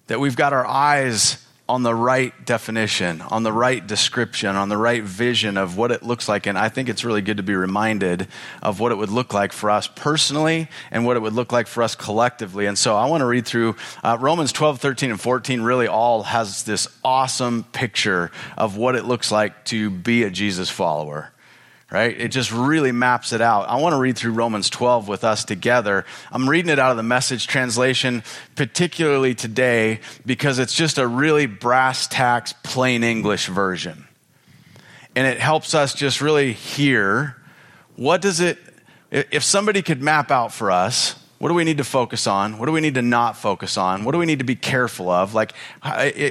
that 0.07 0.19
we've 0.19 0.35
got 0.35 0.53
our 0.53 0.65
eyes 0.65 1.45
on 1.71 1.83
the 1.83 1.95
right 1.95 2.33
definition, 2.45 3.21
on 3.21 3.43
the 3.43 3.53
right 3.53 3.87
description, 3.87 4.57
on 4.57 4.67
the 4.67 4.75
right 4.75 5.03
vision 5.03 5.55
of 5.55 5.77
what 5.77 5.89
it 5.89 6.03
looks 6.03 6.27
like. 6.27 6.45
And 6.45 6.57
I 6.57 6.67
think 6.67 6.89
it's 6.89 7.05
really 7.05 7.21
good 7.21 7.37
to 7.37 7.43
be 7.43 7.55
reminded 7.55 8.27
of 8.61 8.81
what 8.81 8.91
it 8.91 8.95
would 8.95 9.09
look 9.09 9.33
like 9.33 9.53
for 9.53 9.69
us 9.71 9.87
personally 9.87 10.67
and 10.91 11.05
what 11.05 11.15
it 11.15 11.21
would 11.21 11.31
look 11.31 11.53
like 11.53 11.67
for 11.67 11.81
us 11.81 11.95
collectively. 11.95 12.65
And 12.65 12.77
so 12.77 12.97
I 12.97 13.05
want 13.05 13.21
to 13.21 13.25
read 13.25 13.45
through 13.45 13.77
uh, 14.03 14.17
Romans 14.19 14.51
12, 14.51 14.81
13, 14.81 15.11
and 15.11 15.21
14, 15.21 15.61
really 15.61 15.87
all 15.87 16.23
has 16.23 16.63
this 16.63 16.89
awesome 17.05 17.63
picture 17.71 18.31
of 18.57 18.75
what 18.75 18.95
it 18.95 19.05
looks 19.05 19.31
like 19.31 19.63
to 19.65 19.89
be 19.89 20.23
a 20.23 20.29
Jesus 20.29 20.69
follower 20.69 21.30
right? 21.91 22.19
It 22.19 22.29
just 22.29 22.51
really 22.51 22.93
maps 22.93 23.33
it 23.33 23.41
out. 23.41 23.67
I 23.67 23.75
want 23.75 23.93
to 23.93 23.99
read 23.99 24.17
through 24.17 24.31
Romans 24.31 24.69
12 24.69 25.07
with 25.09 25.23
us 25.23 25.43
together. 25.43 26.05
I'm 26.31 26.49
reading 26.49 26.71
it 26.71 26.79
out 26.79 26.91
of 26.91 26.97
the 26.97 27.03
message 27.03 27.47
translation, 27.47 28.23
particularly 28.55 29.35
today, 29.35 29.99
because 30.25 30.57
it's 30.57 30.73
just 30.73 30.97
a 30.97 31.05
really 31.05 31.47
brass 31.47 32.07
tacks, 32.07 32.53
plain 32.63 33.03
English 33.03 33.47
version. 33.47 34.07
And 35.15 35.27
it 35.27 35.39
helps 35.39 35.73
us 35.73 35.93
just 35.93 36.21
really 36.21 36.53
hear 36.53 37.35
what 37.97 38.21
does 38.21 38.39
it, 38.39 38.57
if 39.11 39.43
somebody 39.43 39.81
could 39.81 40.01
map 40.01 40.31
out 40.31 40.53
for 40.53 40.71
us, 40.71 41.21
what 41.39 41.49
do 41.49 41.55
we 41.55 41.65
need 41.65 41.79
to 41.79 41.83
focus 41.83 42.25
on? 42.25 42.57
What 42.57 42.67
do 42.67 42.71
we 42.71 42.81
need 42.81 42.93
to 42.93 43.01
not 43.01 43.35
focus 43.35 43.75
on? 43.75 44.05
What 44.05 44.13
do 44.13 44.17
we 44.19 44.25
need 44.25 44.39
to 44.39 44.45
be 44.45 44.55
careful 44.55 45.09
of? 45.09 45.33
Like, 45.33 45.53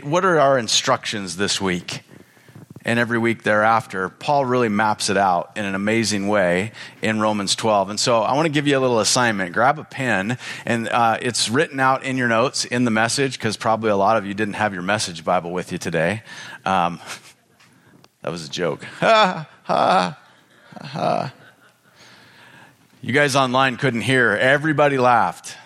what 0.05 0.25
are 0.25 0.39
our 0.39 0.57
instructions 0.57 1.37
this 1.37 1.61
week? 1.61 2.03
And 2.85 2.99
every 2.99 3.19
week 3.19 3.43
thereafter, 3.43 4.09
Paul 4.09 4.45
really 4.47 4.69
maps 4.69 5.11
it 5.11 5.17
out 5.17 5.53
in 5.57 5.65
an 5.65 5.75
amazing 5.75 6.29
way 6.29 6.73
in 7.03 7.21
Romans 7.21 7.55
12. 7.55 7.91
And 7.91 8.01
so 8.01 8.23
I 8.23 8.35
want 8.35 8.47
to 8.47 8.53
give 8.53 8.67
you 8.67 8.79
a 8.79 8.81
little 8.81 9.01
assignment. 9.01 9.53
Grab 9.53 9.79
a 9.79 9.85
pen, 9.85 10.39
and 10.65 10.89
uh, 10.89 11.19
it's 11.21 11.51
written 11.51 11.79
out 11.79 12.05
in 12.05 12.17
your 12.17 12.29
notes 12.29 12.65
in 12.65 12.85
the 12.85 12.91
message 12.91 13.39
because 13.39 13.57
probably 13.57 13.91
a 13.91 13.97
lot 13.97 14.17
of 14.17 14.25
you 14.25 14.35
didn't 14.35 14.55
have 14.55 14.73
your 14.73 14.83
message 14.83 15.25
Bible 15.25 15.53
with 15.53 15.73
you 15.73 15.79
today. 15.79 16.23
Um, 16.65 17.01
that 18.23 18.31
was 18.31 18.47
a 18.47 18.51
joke. 18.51 18.85
Ha, 19.01 19.49
ha, 19.65 20.19
ha. 20.87 21.33
You 23.03 23.13
guys 23.13 23.37
online 23.37 23.77
couldn't 23.77 24.01
hear. 24.01 24.33
Everybody 24.33 24.99
laughed. 24.99 25.57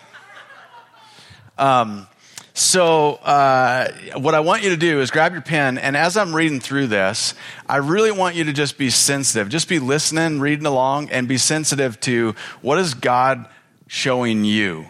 Um, 1.56 2.06
So, 2.56 3.14
uh, 3.14 3.90
what 4.14 4.36
I 4.36 4.38
want 4.38 4.62
you 4.62 4.70
to 4.70 4.76
do 4.76 5.00
is 5.00 5.10
grab 5.10 5.32
your 5.32 5.42
pen, 5.42 5.76
and 5.76 5.96
as 5.96 6.16
I'm 6.16 6.32
reading 6.32 6.60
through 6.60 6.86
this, 6.86 7.34
I 7.68 7.78
really 7.78 8.12
want 8.12 8.36
you 8.36 8.44
to 8.44 8.52
just 8.52 8.78
be 8.78 8.90
sensitive. 8.90 9.48
Just 9.48 9.68
be 9.68 9.80
listening, 9.80 10.38
reading 10.38 10.64
along, 10.64 11.10
and 11.10 11.26
be 11.26 11.36
sensitive 11.36 11.98
to 12.02 12.36
what 12.62 12.78
is 12.78 12.94
God 12.94 13.48
showing 13.88 14.44
you? 14.44 14.86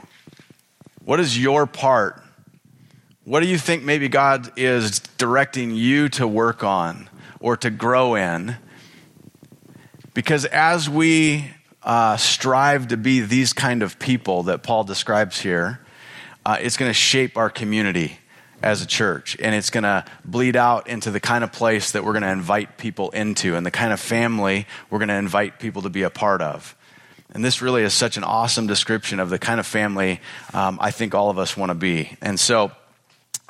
What 1.07 1.21
is 1.21 1.43
your 1.43 1.67
part? 1.67 2.23
What 3.25 3.41
do 3.41 3.47
you 3.47 3.57
think 3.57 3.83
maybe 3.83 4.11
God 4.11 4.53
is 4.57 5.01
directing 5.17 5.75
you 5.75 6.11
to 6.11 6.29
work 6.29 6.63
on 6.63 7.09
or 7.41 7.57
to 7.57 7.71
grow 7.71 8.15
in? 8.15 8.57
Because 10.13 10.45
as 10.45 10.91
we 10.91 11.51
uh, 11.83 12.19
strive 12.19 12.89
to 12.89 12.99
be 12.99 13.21
these 13.21 13.55
kind 13.55 13.83
of 13.83 13.99
people 13.99 14.43
that 14.45 14.63
Paul 14.63 14.85
describes 14.85 15.41
here, 15.41 15.81
uh, 16.47 16.59
it's 16.61 16.77
going 16.77 16.91
to 16.91 16.95
shape 16.95 17.37
our 17.37 17.51
community 17.51 18.19
as 18.63 18.81
a 18.81 18.87
church. 18.87 19.37
And 19.41 19.55
it's 19.55 19.71
going 19.71 19.85
to 19.85 20.05
bleed 20.25 20.57
out 20.57 20.89
into 20.89 21.11
the 21.11 21.21
kind 21.21 21.45
of 21.45 21.53
place 21.53 21.93
that 21.93 22.05
we're 22.05 22.13
going 22.13 22.23
to 22.23 22.31
invite 22.31 22.79
people 22.79 23.11
into 23.11 23.57
and 23.57 23.65
the 23.65 23.71
kind 23.71 23.93
of 23.93 24.01
family 24.01 24.67
we're 24.91 24.99
going 24.99 25.09
to 25.09 25.15
invite 25.15 25.59
people 25.59 25.83
to 25.83 25.91
be 25.91 26.03
a 26.03 26.11
part 26.11 26.41
of. 26.41 26.75
And 27.31 27.45
this 27.45 27.61
really 27.61 27.83
is 27.83 27.93
such 27.93 28.17
an 28.17 28.25
awesome 28.25 28.67
description 28.67 29.21
of 29.21 29.29
the 29.29 29.39
kind 29.39 29.61
of 29.61 29.67
family 29.67 30.21
um, 30.53 30.79
I 30.81 30.91
think 30.93 31.15
all 31.15 31.31
of 31.31 31.39
us 31.39 31.57
want 31.57 31.71
to 31.71 31.75
be. 31.75 32.17
And 32.23 32.39
so 32.39 32.71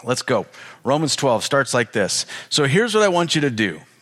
let's 0.03 0.23
go. 0.23 0.47
Romans 0.83 1.17
12 1.17 1.45
starts 1.45 1.75
like 1.75 1.93
this. 1.93 2.27
So 2.49 2.65
here's 2.65 2.95
what 2.95 3.05
I 3.05 3.09
want 3.09 3.35
you 3.35 3.43
to 3.43 3.51
do. 3.51 3.81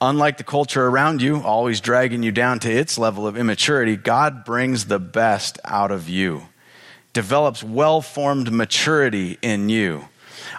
Unlike 0.00 0.36
the 0.36 0.44
culture 0.44 0.86
around 0.86 1.22
you, 1.22 1.40
always 1.40 1.80
dragging 1.80 2.22
you 2.22 2.30
down 2.30 2.58
to 2.60 2.70
its 2.70 2.98
level 2.98 3.26
of 3.26 3.36
immaturity, 3.36 3.96
God 3.96 4.44
brings 4.44 4.86
the 4.86 4.98
best 4.98 5.58
out 5.64 5.90
of 5.90 6.08
you, 6.08 6.48
develops 7.14 7.62
well 7.62 8.02
formed 8.02 8.52
maturity 8.52 9.38
in 9.40 9.70
you. 9.70 10.08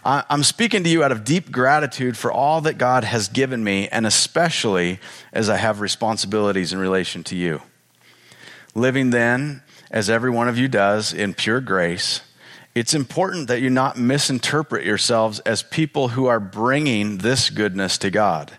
I'm 0.03 0.43
speaking 0.43 0.83
to 0.83 0.89
you 0.89 1.03
out 1.03 1.11
of 1.11 1.23
deep 1.23 1.51
gratitude 1.51 2.17
for 2.17 2.31
all 2.31 2.61
that 2.61 2.77
God 2.77 3.03
has 3.03 3.27
given 3.27 3.63
me, 3.63 3.87
and 3.89 4.07
especially 4.07 4.99
as 5.33 5.49
I 5.49 5.57
have 5.57 5.81
responsibilities 5.81 6.73
in 6.73 6.79
relation 6.79 7.23
to 7.25 7.35
you. 7.35 7.61
Living 8.73 9.09
then, 9.09 9.61
as 9.91 10.09
every 10.09 10.29
one 10.29 10.47
of 10.47 10.57
you 10.57 10.67
does, 10.67 11.13
in 11.13 11.33
pure 11.33 11.61
grace, 11.61 12.21
it's 12.73 12.93
important 12.93 13.47
that 13.47 13.61
you 13.61 13.69
not 13.69 13.97
misinterpret 13.97 14.85
yourselves 14.85 15.39
as 15.41 15.61
people 15.63 16.09
who 16.09 16.25
are 16.25 16.39
bringing 16.39 17.19
this 17.19 17.49
goodness 17.49 17.97
to 17.99 18.09
God. 18.09 18.57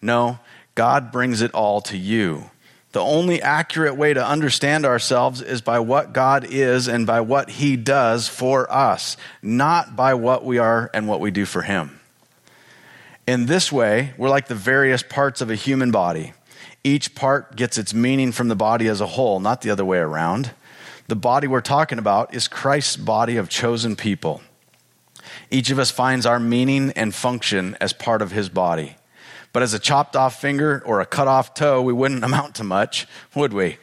No, 0.00 0.38
God 0.74 1.10
brings 1.10 1.42
it 1.42 1.52
all 1.52 1.80
to 1.82 1.96
you. 1.96 2.50
The 2.92 3.00
only 3.02 3.42
accurate 3.42 3.96
way 3.96 4.14
to 4.14 4.26
understand 4.26 4.86
ourselves 4.86 5.42
is 5.42 5.60
by 5.60 5.80
what 5.80 6.14
God 6.14 6.46
is 6.48 6.88
and 6.88 7.06
by 7.06 7.20
what 7.20 7.50
He 7.50 7.76
does 7.76 8.26
for 8.26 8.72
us, 8.72 9.18
not 9.42 9.94
by 9.94 10.14
what 10.14 10.44
we 10.44 10.56
are 10.56 10.90
and 10.94 11.06
what 11.06 11.20
we 11.20 11.30
do 11.30 11.44
for 11.44 11.62
Him. 11.62 12.00
In 13.26 13.46
this 13.46 13.70
way, 13.70 14.14
we're 14.16 14.30
like 14.30 14.48
the 14.48 14.54
various 14.54 15.02
parts 15.02 15.40
of 15.40 15.50
a 15.50 15.56
human 15.56 15.90
body. 15.90 16.32
Each 16.84 17.14
part 17.14 17.56
gets 17.56 17.76
its 17.76 17.92
meaning 17.92 18.32
from 18.32 18.48
the 18.48 18.56
body 18.56 18.86
as 18.86 19.00
a 19.00 19.06
whole, 19.06 19.40
not 19.40 19.60
the 19.60 19.70
other 19.70 19.84
way 19.84 19.98
around. 19.98 20.52
The 21.08 21.16
body 21.16 21.46
we're 21.46 21.60
talking 21.60 21.98
about 21.98 22.34
is 22.34 22.48
Christ's 22.48 22.96
body 22.96 23.36
of 23.36 23.48
chosen 23.48 23.96
people. 23.96 24.40
Each 25.50 25.70
of 25.70 25.78
us 25.78 25.90
finds 25.90 26.24
our 26.24 26.40
meaning 26.40 26.92
and 26.92 27.14
function 27.14 27.76
as 27.80 27.92
part 27.92 28.22
of 28.22 28.30
His 28.30 28.48
body. 28.48 28.96
But 29.56 29.62
as 29.62 29.72
a 29.72 29.78
chopped 29.78 30.16
off 30.16 30.38
finger 30.38 30.82
or 30.84 31.00
a 31.00 31.06
cut 31.06 31.28
off 31.28 31.54
toe, 31.54 31.80
we 31.80 31.94
wouldn't 31.94 32.22
amount 32.30 32.56
to 32.56 32.62
much, 32.62 33.06
would 33.34 33.54
we? 33.54 33.78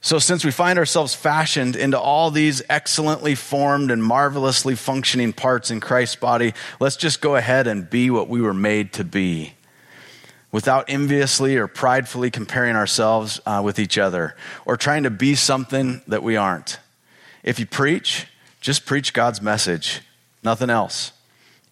So, 0.00 0.18
since 0.18 0.46
we 0.46 0.50
find 0.50 0.78
ourselves 0.78 1.14
fashioned 1.14 1.76
into 1.76 2.00
all 2.00 2.30
these 2.30 2.62
excellently 2.70 3.34
formed 3.34 3.90
and 3.90 4.02
marvelously 4.02 4.74
functioning 4.74 5.34
parts 5.34 5.70
in 5.70 5.78
Christ's 5.78 6.16
body, 6.16 6.54
let's 6.80 6.96
just 6.96 7.20
go 7.20 7.36
ahead 7.36 7.66
and 7.66 7.90
be 7.90 8.08
what 8.08 8.30
we 8.30 8.40
were 8.40 8.54
made 8.54 8.94
to 8.94 9.04
be 9.04 9.52
without 10.52 10.86
enviously 10.88 11.58
or 11.58 11.66
pridefully 11.66 12.30
comparing 12.30 12.74
ourselves 12.74 13.42
uh, 13.44 13.60
with 13.62 13.78
each 13.78 13.98
other 13.98 14.34
or 14.64 14.78
trying 14.78 15.02
to 15.02 15.10
be 15.10 15.34
something 15.34 16.00
that 16.06 16.22
we 16.22 16.36
aren't. 16.36 16.78
If 17.42 17.58
you 17.60 17.66
preach, 17.66 18.26
just 18.62 18.86
preach 18.86 19.12
God's 19.12 19.42
message, 19.42 20.00
nothing 20.42 20.70
else. 20.70 21.12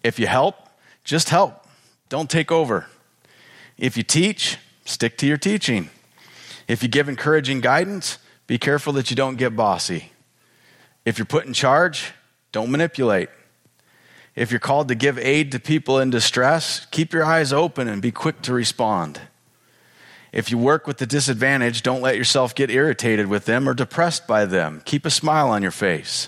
If 0.03 0.19
you 0.19 0.27
help, 0.27 0.69
just 1.03 1.29
help, 1.29 1.65
don't 2.09 2.29
take 2.29 2.51
over. 2.51 2.85
If 3.79 3.95
you 3.95 4.03
teach, 4.03 4.57
stick 4.83 5.17
to 5.19 5.25
your 5.25 5.37
teaching. 5.37 5.89
If 6.67 6.83
you 6.83 6.89
give 6.89 7.07
encouraging 7.07 7.61
guidance, 7.61 8.17
be 8.45 8.57
careful 8.57 8.91
that 8.93 9.09
you 9.09 9.15
don't 9.15 9.37
get 9.37 9.55
bossy. 9.55 10.11
If 11.05 11.17
you're 11.17 11.25
put 11.25 11.45
in 11.45 11.53
charge, 11.53 12.11
don't 12.51 12.71
manipulate. 12.71 13.29
If 14.35 14.51
you're 14.51 14.59
called 14.59 14.89
to 14.89 14.95
give 14.95 15.17
aid 15.17 15.53
to 15.53 15.59
people 15.59 15.97
in 15.97 16.09
distress, 16.09 16.85
keep 16.87 17.13
your 17.13 17.23
eyes 17.23 17.53
open 17.53 17.87
and 17.87 18.01
be 18.01 18.11
quick 18.11 18.41
to 18.43 18.53
respond. 18.53 19.21
If 20.33 20.51
you 20.51 20.57
work 20.57 20.85
with 20.85 20.97
the 20.97 21.07
disadvantaged, 21.07 21.83
don't 21.83 22.01
let 22.01 22.17
yourself 22.17 22.53
get 22.53 22.69
irritated 22.69 23.27
with 23.27 23.45
them 23.45 23.67
or 23.67 23.73
depressed 23.73 24.27
by 24.27 24.45
them. 24.45 24.81
Keep 24.83 25.05
a 25.05 25.09
smile 25.09 25.49
on 25.49 25.61
your 25.61 25.71
face. 25.71 26.27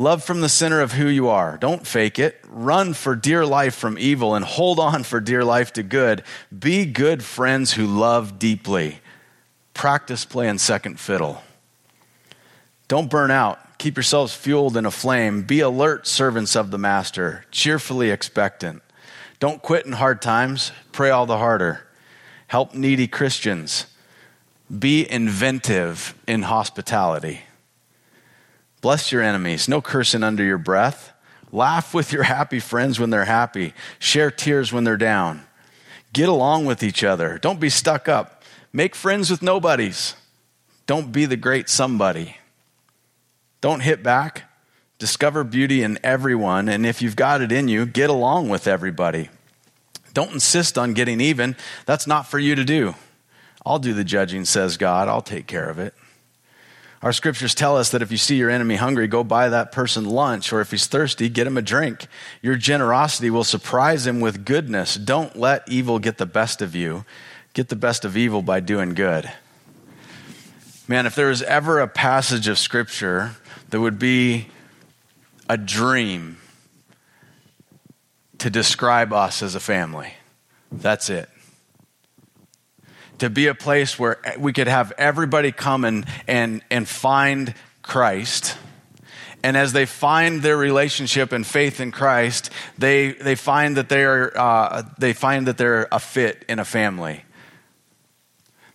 Love 0.00 0.24
from 0.24 0.40
the 0.40 0.48
center 0.48 0.80
of 0.80 0.92
who 0.92 1.08
you 1.08 1.28
are. 1.28 1.58
Don't 1.58 1.86
fake 1.86 2.18
it. 2.18 2.40
Run 2.48 2.94
for 2.94 3.14
dear 3.14 3.44
life 3.44 3.74
from 3.74 3.98
evil 3.98 4.34
and 4.34 4.42
hold 4.42 4.78
on 4.80 5.02
for 5.02 5.20
dear 5.20 5.44
life 5.44 5.74
to 5.74 5.82
good. 5.82 6.22
Be 6.58 6.86
good 6.86 7.22
friends 7.22 7.74
who 7.74 7.84
love 7.84 8.38
deeply. 8.38 9.00
Practice 9.74 10.24
playing 10.24 10.56
second 10.56 10.98
fiddle. 10.98 11.42
Don't 12.88 13.10
burn 13.10 13.30
out. 13.30 13.76
Keep 13.76 13.98
yourselves 13.98 14.34
fueled 14.34 14.74
in 14.74 14.86
a 14.86 14.90
flame. 14.90 15.42
Be 15.42 15.60
alert 15.60 16.06
servants 16.06 16.56
of 16.56 16.70
the 16.70 16.78
Master, 16.78 17.44
cheerfully 17.50 18.08
expectant. 18.08 18.80
Don't 19.38 19.60
quit 19.60 19.84
in 19.84 19.92
hard 19.92 20.22
times. 20.22 20.72
Pray 20.92 21.10
all 21.10 21.26
the 21.26 21.36
harder. 21.36 21.86
Help 22.46 22.72
needy 22.72 23.06
Christians. 23.06 23.84
Be 24.78 25.06
inventive 25.10 26.14
in 26.26 26.44
hospitality. 26.44 27.42
Bless 28.80 29.12
your 29.12 29.22
enemies. 29.22 29.68
No 29.68 29.80
cursing 29.80 30.22
under 30.22 30.42
your 30.42 30.58
breath. 30.58 31.12
Laugh 31.52 31.92
with 31.92 32.12
your 32.12 32.22
happy 32.22 32.60
friends 32.60 32.98
when 32.98 33.10
they're 33.10 33.24
happy. 33.24 33.74
Share 33.98 34.30
tears 34.30 34.72
when 34.72 34.84
they're 34.84 34.96
down. 34.96 35.42
Get 36.12 36.28
along 36.28 36.64
with 36.64 36.82
each 36.82 37.04
other. 37.04 37.38
Don't 37.38 37.60
be 37.60 37.70
stuck 37.70 38.08
up. 38.08 38.42
Make 38.72 38.94
friends 38.94 39.30
with 39.30 39.42
nobodies. 39.42 40.14
Don't 40.86 41.12
be 41.12 41.26
the 41.26 41.36
great 41.36 41.68
somebody. 41.68 42.36
Don't 43.60 43.80
hit 43.80 44.02
back. 44.02 44.44
Discover 44.98 45.44
beauty 45.44 45.82
in 45.82 45.98
everyone. 46.02 46.68
And 46.68 46.86
if 46.86 47.02
you've 47.02 47.16
got 47.16 47.42
it 47.42 47.52
in 47.52 47.68
you, 47.68 47.86
get 47.86 48.10
along 48.10 48.48
with 48.48 48.66
everybody. 48.66 49.28
Don't 50.14 50.32
insist 50.32 50.76
on 50.76 50.94
getting 50.94 51.20
even. 51.20 51.56
That's 51.86 52.06
not 52.06 52.26
for 52.26 52.38
you 52.38 52.54
to 52.54 52.64
do. 52.64 52.94
I'll 53.64 53.78
do 53.78 53.94
the 53.94 54.04
judging, 54.04 54.44
says 54.44 54.76
God. 54.76 55.08
I'll 55.08 55.22
take 55.22 55.46
care 55.46 55.68
of 55.68 55.78
it. 55.78 55.94
Our 57.02 57.12
scriptures 57.14 57.54
tell 57.54 57.78
us 57.78 57.90
that 57.90 58.02
if 58.02 58.10
you 58.10 58.18
see 58.18 58.36
your 58.36 58.50
enemy 58.50 58.76
hungry, 58.76 59.08
go 59.08 59.24
buy 59.24 59.48
that 59.48 59.72
person 59.72 60.04
lunch, 60.04 60.52
or 60.52 60.60
if 60.60 60.70
he's 60.70 60.86
thirsty, 60.86 61.30
get 61.30 61.46
him 61.46 61.56
a 61.56 61.62
drink. 61.62 62.06
Your 62.42 62.56
generosity 62.56 63.30
will 63.30 63.44
surprise 63.44 64.06
him 64.06 64.20
with 64.20 64.44
goodness. 64.44 64.96
Don't 64.96 65.34
let 65.34 65.66
evil 65.66 65.98
get 65.98 66.18
the 66.18 66.26
best 66.26 66.60
of 66.60 66.74
you. 66.74 67.06
Get 67.54 67.70
the 67.70 67.76
best 67.76 68.04
of 68.04 68.18
evil 68.18 68.42
by 68.42 68.60
doing 68.60 68.92
good. 68.92 69.32
Man, 70.86 71.06
if 71.06 71.14
there 71.14 71.28
was 71.28 71.42
ever 71.42 71.80
a 71.80 71.88
passage 71.88 72.48
of 72.48 72.58
scripture 72.58 73.36
that 73.70 73.80
would 73.80 73.98
be 73.98 74.48
a 75.48 75.56
dream 75.56 76.36
to 78.38 78.50
describe 78.50 79.12
us 79.12 79.42
as 79.42 79.54
a 79.54 79.60
family, 79.60 80.14
that's 80.70 81.08
it 81.08 81.30
to 83.18 83.30
be 83.30 83.46
a 83.46 83.54
place 83.54 83.98
where 83.98 84.18
we 84.38 84.52
could 84.52 84.68
have 84.68 84.92
everybody 84.98 85.52
come 85.52 85.84
and, 85.84 86.06
and, 86.26 86.62
and 86.70 86.88
find 86.88 87.54
Christ. 87.82 88.56
And 89.42 89.56
as 89.56 89.72
they 89.72 89.86
find 89.86 90.42
their 90.42 90.56
relationship 90.56 91.32
and 91.32 91.46
faith 91.46 91.80
in 91.80 91.92
Christ, 91.92 92.50
they, 92.78 93.12
they, 93.12 93.34
find 93.34 93.76
that 93.76 93.88
they're, 93.88 94.38
uh, 94.38 94.82
they 94.98 95.12
find 95.12 95.46
that 95.46 95.56
they're 95.56 95.88
a 95.90 95.98
fit 95.98 96.44
in 96.48 96.58
a 96.58 96.64
family. 96.64 97.24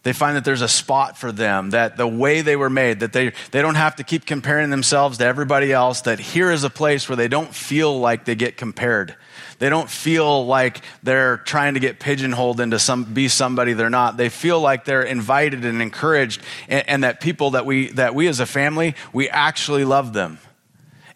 They 0.06 0.14
find 0.14 0.36
that 0.38 0.46
there's 0.46 0.62
a 0.62 0.68
spot 0.68 1.18
for 1.18 1.32
them, 1.32 1.72
that 1.72 1.98
the 1.98 2.08
way 2.08 2.42
they 2.42 2.56
were 2.56 2.70
made, 2.70 3.00
that 3.00 3.12
they, 3.12 3.34
they 3.50 3.64
don't 3.64 3.74
have 3.74 3.96
to 3.96 4.04
keep 4.04 4.28
comparing 4.28 4.70
themselves 4.70 5.18
to 5.18 5.26
everybody 5.26 5.74
else, 5.74 6.02
that 6.02 6.20
here 6.20 6.52
is 6.52 6.64
a 6.64 6.70
place 6.70 7.10
where 7.10 7.16
they 7.16 7.28
don't 7.28 7.52
feel 7.52 8.00
like 8.00 8.24
they 8.24 8.36
get 8.36 8.56
compared. 8.56 9.16
They 9.58 9.68
don't 9.68 9.90
feel 9.90 10.46
like 10.46 10.82
they're 11.02 11.38
trying 11.38 11.74
to 11.74 11.80
get 11.80 12.00
pigeonholed 12.00 12.60
into 12.60 12.78
some, 12.78 13.16
be 13.16 13.28
somebody 13.28 13.74
they're 13.74 13.90
not. 13.90 14.16
They 14.16 14.30
feel 14.30 14.62
like 14.62 14.86
they're 14.86 15.02
invited 15.02 15.66
and 15.66 15.82
encouraged 15.82 16.40
and, 16.68 16.88
and 16.88 17.04
that 17.04 17.20
people 17.20 17.52
that 17.52 17.66
we, 17.66 17.90
that 17.94 18.14
we 18.14 18.28
as 18.28 18.40
a 18.40 18.46
family, 18.46 18.94
we 19.12 19.28
actually 19.28 19.86
love 19.86 20.14
them 20.14 20.38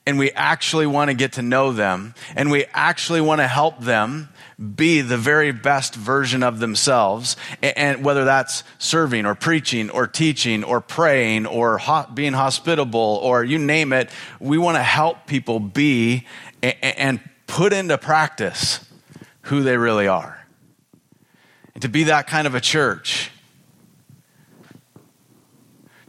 and 0.10 0.18
we 0.18 0.32
actually 0.32 0.88
want 0.88 1.12
to 1.12 1.14
get 1.14 1.34
to 1.34 1.44
know 1.44 1.72
them 1.72 2.16
and 2.36 2.50
we 2.50 2.66
actually 2.74 3.22
want 3.22 3.42
to 3.42 3.48
help 3.48 3.80
them 3.80 4.28
be 4.76 5.02
the 5.02 5.20
very 5.20 5.52
best 5.52 5.94
version 5.94 6.42
of 6.42 6.58
themselves. 6.58 7.38
And 7.62 8.04
whether 8.04 8.26
that's 8.26 8.64
serving 8.80 9.28
or 9.28 9.36
preaching 9.36 9.92
or 9.92 10.08
teaching 10.08 10.64
or 10.64 10.82
praying 10.82 11.46
or 11.46 11.80
being 12.16 12.34
hospitable 12.34 13.20
or 13.22 13.44
you 13.44 13.60
name 13.60 13.94
it, 13.94 14.10
we 14.40 14.58
want 14.58 14.78
to 14.78 14.84
help 14.84 15.28
people 15.28 15.60
be 15.60 16.26
and 16.64 17.20
put 17.46 17.72
into 17.72 17.96
practice 18.00 18.84
who 19.44 19.62
they 19.62 19.78
really 19.78 20.08
are. 20.08 20.44
And 21.76 21.84
to 21.84 21.88
be 21.88 22.06
that 22.06 22.26
kind 22.26 22.48
of 22.48 22.56
a 22.56 22.62
church, 22.62 23.29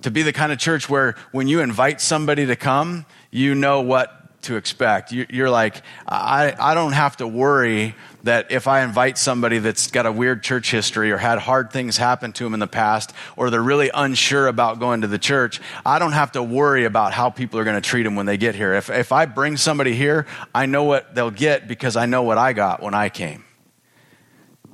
to 0.03 0.11
be 0.11 0.23
the 0.23 0.33
kind 0.33 0.53
of 0.53 0.59
church 0.59 0.89
where 0.89 1.15
when 1.33 1.49
you 1.49 1.61
invite 1.61 2.01
somebody 2.01 2.47
to 2.47 2.57
come, 2.57 3.07
you 3.31 3.55
know 3.55 3.81
what 3.81 4.17
to 4.43 4.57
expect. 4.57 5.13
You're 5.13 5.51
like, 5.51 5.83
I, 6.09 6.55
I 6.59 6.75
don't 6.75 6.93
have 6.93 7.19
to 7.19 7.27
worry 7.27 7.95
that 8.23 8.51
if 8.51 8.67
I 8.67 8.83
invite 8.83 9.19
somebody 9.19 9.59
that's 9.59 9.91
got 9.91 10.07
a 10.07 10.13
weird 10.13 10.43
church 10.43 10.71
history 10.71 11.11
or 11.11 11.19
had 11.19 11.39
hard 11.39 11.73
things 11.73 11.97
happen 11.97 12.33
to 12.33 12.45
them 12.45 12.55
in 12.55 12.61
the 12.61 12.67
past, 12.67 13.13
or 13.37 13.51
they're 13.51 13.63
really 13.63 13.91
unsure 13.93 14.47
about 14.49 14.79
going 14.79 15.03
to 15.03 15.07
the 15.07 15.19
church, 15.19 15.61
I 15.85 15.99
don't 15.99 16.13
have 16.13 16.33
to 16.33 16.43
worry 16.43 16.85
about 16.85 17.13
how 17.13 17.31
people 17.31 17.61
are 17.61 17.65
going 17.65 17.81
to 17.81 17.87
treat 17.87 18.05
them 18.05 18.17
when 18.17 18.27
they 18.27 18.37
get 18.37 18.55
here. 18.55 18.75
If, 18.75 18.89
if 18.89 19.13
I 19.13 19.27
bring 19.27 19.57
somebody 19.57 19.95
here, 19.95 20.27
I 20.55 20.67
know 20.67 20.85
what 20.85 21.15
they'll 21.15 21.31
get 21.31 21.69
because 21.69 21.97
I 21.97 22.07
know 22.07 22.23
what 22.23 22.39
I 22.39 22.53
got 22.53 22.83
when 22.83 22.95
I 22.95 23.09
came. 23.11 23.45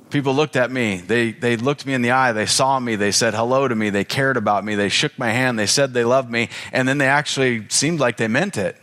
People 0.09 0.33
looked 0.33 0.55
at 0.55 0.71
me. 0.71 0.97
They, 0.97 1.31
they 1.31 1.57
looked 1.57 1.85
me 1.85 1.93
in 1.93 2.01
the 2.01 2.11
eye. 2.11 2.31
They 2.31 2.45
saw 2.45 2.79
me. 2.79 2.95
They 2.95 3.11
said 3.11 3.33
hello 3.33 3.67
to 3.67 3.75
me. 3.75 3.89
They 3.89 4.05
cared 4.05 4.37
about 4.37 4.63
me. 4.63 4.75
They 4.75 4.89
shook 4.89 5.17
my 5.19 5.31
hand. 5.31 5.59
They 5.59 5.65
said 5.65 5.93
they 5.93 6.05
loved 6.05 6.31
me. 6.31 6.49
And 6.71 6.87
then 6.87 6.97
they 6.97 7.07
actually 7.07 7.67
seemed 7.69 7.99
like 7.99 8.15
they 8.15 8.29
meant 8.29 8.57
it. 8.57 8.77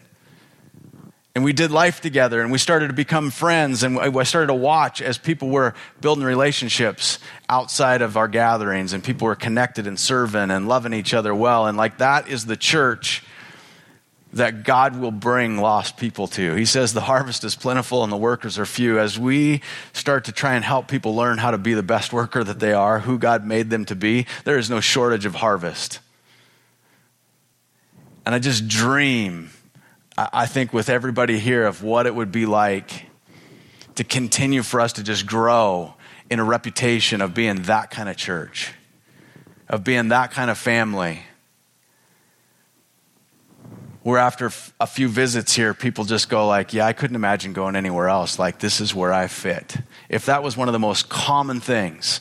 And 1.35 1.43
we 1.43 1.53
did 1.53 1.73
life 1.73 2.01
together 2.01 2.43
and 2.43 2.53
we 2.53 2.59
started 2.59 2.89
to 2.89 2.95
become 2.95 3.31
friends. 3.31 3.83
And 3.83 3.99
I 3.99 4.23
started 4.23 4.49
to 4.49 4.55
watch 4.55 5.03
as 5.03 5.19
people 5.19 5.49
were 5.49 5.75
building 6.01 6.25
relationships 6.25 7.19
outside 7.49 8.03
of 8.03 8.17
our 8.17 8.29
gatherings 8.29 8.93
and 8.93 9.03
people 9.03 9.27
were 9.27 9.35
connected 9.35 9.87
and 9.87 9.99
serving 9.99 10.51
and 10.51 10.69
loving 10.69 10.93
each 10.93 11.13
other 11.13 11.35
well. 11.35 11.67
And 11.67 11.77
like 11.77 11.99
that 11.99 12.29
is 12.29 12.47
the 12.47 12.57
church 12.57 13.25
that 14.35 14.65
God 14.65 14.97
will 14.97 15.11
bring 15.11 15.59
lost 15.59 15.97
people 15.97 16.27
to. 16.29 16.55
He 16.55 16.65
says 16.65 16.93
the 16.93 17.01
harvest 17.01 17.45
is 17.45 17.57
plentiful 17.57 18.03
and 18.03 18.13
the 18.13 18.17
workers 18.17 18.59
are 18.59 18.67
few. 18.67 18.99
As 18.99 19.19
we 19.19 19.63
start 19.93 20.25
to 20.25 20.33
try 20.33 20.55
and 20.55 20.65
help 20.65 20.89
people 20.89 21.15
learn 21.15 21.39
how 21.39 21.51
to 21.51 21.59
be 21.59 21.75
the 21.75 21.83
best 21.83 22.13
worker 22.13 22.45
that 22.45 22.61
they 22.61 22.73
are, 22.73 23.01
who 23.01 23.19
God 23.19 23.47
made 23.47 23.71
them 23.71 23.85
to 23.87 23.95
be, 23.95 24.27
there 24.45 24.59
is 24.59 24.69
no 24.69 24.81
shortage 24.81 25.25
of 25.25 25.37
harvest. 25.37 26.01
And 28.27 28.35
I 28.35 28.39
just 28.39 28.69
dream 28.69 29.51
I 30.17 30.47
think, 30.47 30.73
with 30.73 30.89
everybody 30.89 31.41
here 31.41 31.67
of 31.67 31.83
what 31.83 32.07
it 32.07 32.15
would 32.15 32.31
be 32.31 32.47
like 32.47 33.07
to 33.97 34.05
continue 34.05 34.63
for 34.63 34.81
us 34.81 34.93
to 34.95 35.03
just 35.03 35.27
grow 35.27 35.95
in 36.31 36.39
a 36.39 36.45
reputation 36.45 37.21
of 37.21 37.35
being 37.35 37.63
that 37.63 37.91
kind 37.91 38.09
of 38.09 38.17
church, 38.17 38.73
of 39.69 39.83
being 39.83 40.09
that 40.09 40.31
kind 40.31 40.51
of 40.51 40.59
family. 40.59 41.23
Where 44.05 44.19
after 44.19 44.51
a 44.79 44.87
few 44.87 45.09
visits 45.09 45.55
here, 45.55 45.73
people 45.73 46.05
just 46.05 46.29
go 46.29 46.47
like, 46.47 46.75
"Yeah, 46.75 46.85
I 46.85 46.93
couldn't 46.93 47.17
imagine 47.17 47.55
going 47.55 47.75
anywhere 47.75 48.11
else. 48.11 48.39
Like 48.39 48.59
this 48.59 48.79
is 48.79 48.95
where 48.95 49.15
I 49.15 49.29
fit." 49.29 49.79
If 50.11 50.27
that 50.27 50.43
was 50.43 50.59
one 50.59 50.69
of 50.69 50.73
the 50.73 50.79
most 50.79 51.09
common 51.09 51.59
things 51.59 52.21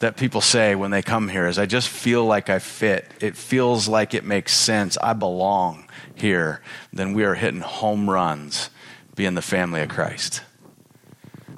that 0.00 0.16
people 0.16 0.40
say 0.40 0.74
when 0.74 0.90
they 0.90 1.02
come 1.02 1.28
here, 1.28 1.46
is 1.46 1.56
I 1.56 1.66
just 1.66 1.88
feel 1.88 2.24
like 2.26 2.50
I 2.50 2.58
fit. 2.58 3.12
It 3.20 3.36
feels 3.36 3.86
like 3.86 4.12
it 4.12 4.24
makes 4.24 4.52
sense. 4.54 4.98
I 5.00 5.12
belong 5.12 5.88
here, 6.16 6.60
then 6.92 7.12
we 7.12 7.22
are 7.22 7.34
hitting 7.34 7.60
home 7.60 8.10
runs 8.10 8.70
being 9.14 9.34
the 9.34 9.42
family 9.42 9.82
of 9.82 9.88
Christ. 9.90 10.42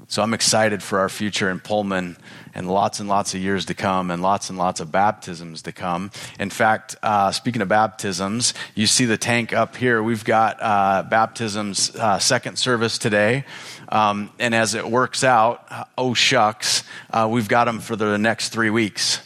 So 0.06 0.22
I'm 0.22 0.34
excited 0.34 0.82
for 0.82 0.98
our 0.98 1.08
future 1.08 1.50
in 1.50 1.60
Pullman 1.60 2.18
and 2.56 2.70
lots 2.70 3.00
and 3.00 3.08
lots 3.08 3.34
of 3.34 3.40
years 3.40 3.66
to 3.66 3.74
come 3.74 4.10
and 4.10 4.22
lots 4.22 4.48
and 4.48 4.58
lots 4.58 4.80
of 4.80 4.90
baptisms 4.90 5.60
to 5.62 5.72
come. 5.72 6.10
In 6.40 6.48
fact, 6.48 6.96
uh, 7.02 7.30
speaking 7.30 7.60
of 7.60 7.68
baptisms, 7.68 8.54
you 8.74 8.86
see 8.86 9.04
the 9.04 9.18
tank 9.18 9.52
up 9.52 9.76
here. 9.76 10.02
We've 10.02 10.24
got 10.24 10.56
uh, 10.60 11.02
baptisms 11.02 11.94
uh, 11.94 12.18
second 12.18 12.58
service 12.58 12.96
today. 12.96 13.44
Um, 13.90 14.30
and 14.38 14.54
as 14.54 14.74
it 14.74 14.88
works 14.88 15.22
out, 15.22 15.70
oh 15.98 16.14
shucks, 16.14 16.82
uh, 17.10 17.28
we've 17.30 17.48
got 17.48 17.66
them 17.66 17.78
for 17.78 17.94
the 17.94 18.16
next 18.16 18.48
three 18.48 18.70
weeks. 18.70 19.20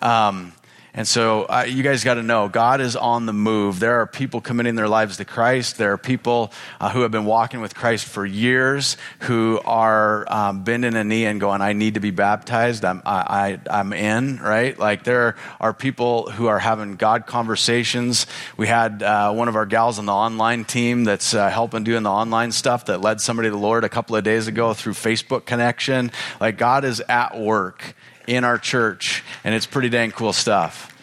Um, 0.00 0.52
and 0.98 1.06
so 1.06 1.44
uh, 1.44 1.64
you 1.64 1.84
guys 1.84 2.02
got 2.02 2.14
to 2.14 2.24
know 2.24 2.48
God 2.48 2.80
is 2.80 2.96
on 2.96 3.26
the 3.26 3.32
move. 3.32 3.78
There 3.78 4.00
are 4.00 4.06
people 4.08 4.40
committing 4.40 4.74
their 4.74 4.88
lives 4.88 5.18
to 5.18 5.24
Christ. 5.24 5.78
There 5.78 5.92
are 5.92 5.96
people 5.96 6.50
uh, 6.80 6.90
who 6.90 7.02
have 7.02 7.12
been 7.12 7.24
walking 7.24 7.60
with 7.60 7.72
Christ 7.72 8.04
for 8.04 8.26
years 8.26 8.96
who 9.20 9.60
are 9.64 10.26
um, 10.28 10.64
bending 10.64 10.96
a 10.96 11.04
knee 11.04 11.24
and 11.26 11.38
going, 11.38 11.60
I 11.60 11.72
need 11.72 11.94
to 11.94 12.00
be 12.00 12.10
baptized. 12.10 12.84
I'm, 12.84 13.00
I, 13.06 13.60
I, 13.70 13.78
am 13.78 13.92
in, 13.92 14.38
right? 14.38 14.76
Like 14.76 15.04
there 15.04 15.36
are 15.60 15.72
people 15.72 16.32
who 16.32 16.48
are 16.48 16.58
having 16.58 16.96
God 16.96 17.26
conversations. 17.26 18.26
We 18.56 18.66
had 18.66 19.00
uh, 19.00 19.32
one 19.32 19.46
of 19.46 19.54
our 19.54 19.66
gals 19.66 20.00
on 20.00 20.06
the 20.06 20.12
online 20.12 20.64
team 20.64 21.04
that's 21.04 21.32
uh, 21.32 21.48
helping 21.48 21.84
doing 21.84 22.02
the 22.02 22.10
online 22.10 22.50
stuff 22.50 22.86
that 22.86 23.00
led 23.00 23.20
somebody 23.20 23.46
to 23.46 23.52
the 23.52 23.56
Lord 23.56 23.84
a 23.84 23.88
couple 23.88 24.16
of 24.16 24.24
days 24.24 24.48
ago 24.48 24.74
through 24.74 24.94
Facebook 24.94 25.44
connection. 25.44 26.10
Like 26.40 26.58
God 26.58 26.84
is 26.84 27.00
at 27.08 27.38
work 27.38 27.94
in 28.28 28.44
our 28.44 28.58
church, 28.58 29.24
and 29.42 29.54
it's 29.54 29.64
pretty 29.64 29.88
dang 29.88 30.12
cool 30.12 30.34
stuff. 30.34 30.94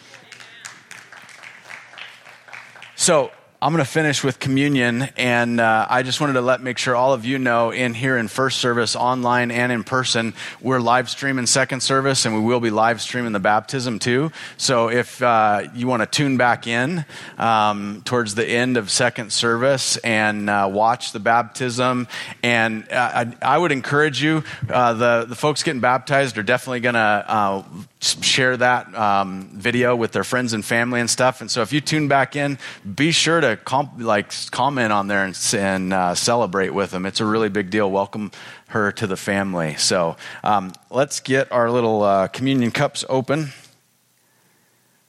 So, 2.94 3.32
I'm 3.60 3.72
going 3.72 3.82
to 3.82 3.90
finish 3.90 4.22
with 4.22 4.38
communion, 4.38 5.08
and 5.16 5.60
uh, 5.60 5.86
I 5.88 6.02
just 6.02 6.20
wanted 6.20 6.34
to 6.34 6.42
let 6.42 6.62
make 6.62 6.76
sure 6.76 6.94
all 6.94 7.14
of 7.14 7.24
you 7.24 7.38
know 7.38 7.70
in 7.70 7.94
here 7.94 8.18
in 8.18 8.28
first 8.28 8.58
service, 8.58 8.94
online 8.94 9.50
and 9.50 9.72
in 9.72 9.82
person, 9.82 10.34
we're 10.60 10.78
live 10.78 11.08
streaming 11.08 11.46
second 11.46 11.80
service, 11.80 12.26
and 12.26 12.34
we 12.34 12.42
will 12.42 12.60
be 12.60 12.68
live 12.68 13.00
streaming 13.00 13.32
the 13.32 13.40
baptism 13.40 13.98
too. 13.98 14.30
So 14.58 14.90
if 14.90 15.22
uh, 15.22 15.68
you 15.74 15.86
want 15.86 16.02
to 16.02 16.06
tune 16.06 16.36
back 16.36 16.66
in 16.66 17.06
um, 17.38 18.02
towards 18.04 18.34
the 18.34 18.46
end 18.46 18.76
of 18.76 18.90
second 18.90 19.32
service 19.32 19.96
and 19.98 20.50
uh, 20.50 20.68
watch 20.70 21.12
the 21.12 21.20
baptism, 21.20 22.08
and 22.42 22.86
uh, 22.92 23.24
I, 23.42 23.54
I, 23.54 23.56
would 23.56 23.72
encourage 23.72 24.22
you, 24.22 24.44
uh, 24.68 24.92
the 24.92 25.24
the 25.26 25.34
folks 25.34 25.62
getting 25.62 25.80
baptized 25.80 26.36
are 26.36 26.42
definitely 26.42 26.80
going 26.80 26.94
to 26.94 27.00
uh, 27.00 27.62
share 28.00 28.56
that 28.56 28.94
um, 28.94 29.48
video 29.52 29.96
with 29.96 30.12
their 30.12 30.24
friends 30.24 30.52
and 30.52 30.64
family 30.64 31.00
and 31.00 31.08
stuff. 31.08 31.40
And 31.40 31.50
so 31.50 31.62
if 31.62 31.72
you 31.72 31.80
tune 31.80 32.08
back 32.08 32.36
in, 32.36 32.58
be 32.94 33.10
sure 33.10 33.40
to 33.40 33.56
comp- 33.56 33.98
like 33.98 34.32
comment 34.50 34.92
on 34.92 35.06
there 35.06 35.24
and, 35.24 35.38
and 35.54 35.92
uh, 35.92 36.14
celebrate 36.14 36.70
with 36.70 36.90
them. 36.90 37.06
It's 37.06 37.20
a 37.20 37.24
really 37.24 37.48
big 37.48 37.70
deal. 37.70 37.90
Welcome 37.90 38.32
her 38.68 38.92
to 38.92 39.06
the 39.06 39.16
family. 39.16 39.76
So 39.76 40.16
um, 40.44 40.72
let's 40.90 41.20
get 41.20 41.50
our 41.50 41.70
little 41.70 42.02
uh, 42.02 42.28
communion 42.28 42.70
cups 42.70 43.04
open 43.08 43.52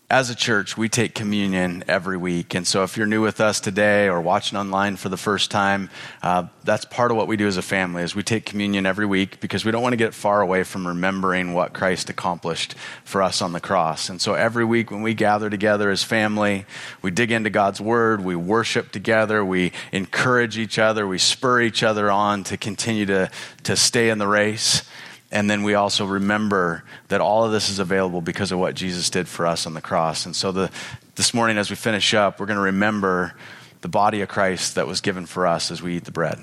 as 0.10 0.30
a 0.30 0.36
church, 0.36 0.78
we 0.78 0.88
take 0.88 1.13
communion 1.13 1.84
every 1.86 2.15
week. 2.15 2.56
And 2.56 2.65
so 2.65 2.84
if 2.84 2.96
you're 2.96 3.06
new 3.06 3.22
with 3.22 3.41
us 3.41 3.60
today 3.60 4.08
or 4.08 4.22
watching 4.22 4.58
online 4.58 4.96
for 4.96 5.10
the 5.10 5.17
first 5.17 5.52
time, 5.52 5.89
uh, 6.24 6.46
that's 6.63 6.86
part 6.86 7.12
of 7.12 7.17
what 7.17 7.28
we 7.28 7.36
do 7.36 7.46
as 7.46 7.58
a 7.58 7.62
family 7.62 8.04
is 8.04 8.15
we 8.15 8.24
take 8.24 8.46
communion 8.46 8.86
every 8.86 9.06
week 9.06 9.41
because 9.41 9.65
we 9.65 9.72
don't 9.72 9.82
want 9.82 9.91
to 9.91 9.98
get 9.98 10.13
far 10.13 10.39
away 10.39 10.63
from 10.63 10.88
remembering 10.88 11.54
what 11.54 11.74
Christ 11.74 12.10
accomplished 12.10 12.76
for 13.04 13.22
us 13.22 13.41
on 13.41 13.52
the 13.52 13.60
cross. 13.60 14.08
And 14.08 14.22
so 14.22 14.34
every 14.34 14.63
week 14.63 14.91
when 14.91 15.02
we 15.02 15.13
gather 15.13 15.50
together 15.50 15.89
as 15.89 16.04
family, 16.04 16.65
we 17.02 17.12
dig 17.12 17.30
into 17.30 17.50
God's 17.50 17.82
word, 17.82 18.24
we 18.24 18.38
worship 18.38 18.93
together, 18.93 19.43
we 19.43 19.74
encourage 19.91 20.58
each 20.58 20.80
other, 20.80 21.06
we 21.06 21.17
spur 21.17 21.60
each 21.60 21.84
other 21.84 22.10
on 22.10 22.46
to 22.46 22.56
continue 22.56 23.06
to, 23.08 23.30
to 23.63 23.76
stay 23.76 24.10
in 24.10 24.20
the 24.20 24.28
race. 24.28 24.84
And 25.32 25.50
then 25.50 25.63
we 25.63 25.74
also 25.74 26.06
remember 26.06 26.84
that 27.10 27.20
all 27.20 27.44
of 27.44 27.52
this 27.52 27.70
is 27.70 27.80
available 27.80 28.22
because 28.22 28.52
of 28.52 28.60
what 28.60 28.76
Jesus 28.76 29.10
did 29.10 29.28
for 29.28 29.46
us 29.46 29.66
on 29.66 29.74
the 29.74 29.82
cross. 29.82 30.26
And 30.26 30.36
so 30.36 30.52
the, 30.52 30.72
this 31.16 31.34
morning, 31.34 31.58
as 31.58 31.70
we 31.70 31.76
finish 31.76 32.13
up, 32.13 32.40
we're 32.40 32.46
going 32.46 32.58
to 32.58 32.63
remember 32.63 33.34
the 33.82 33.90
body 33.90 34.22
of 34.22 34.30
Christ 34.30 34.76
that 34.76 34.88
was 34.88 35.02
given 35.02 35.26
for 35.26 35.46
us 35.46 35.70
as 35.70 35.82
we 35.82 35.98
eat 35.98 36.06
the 36.06 36.12
bread. 36.12 36.40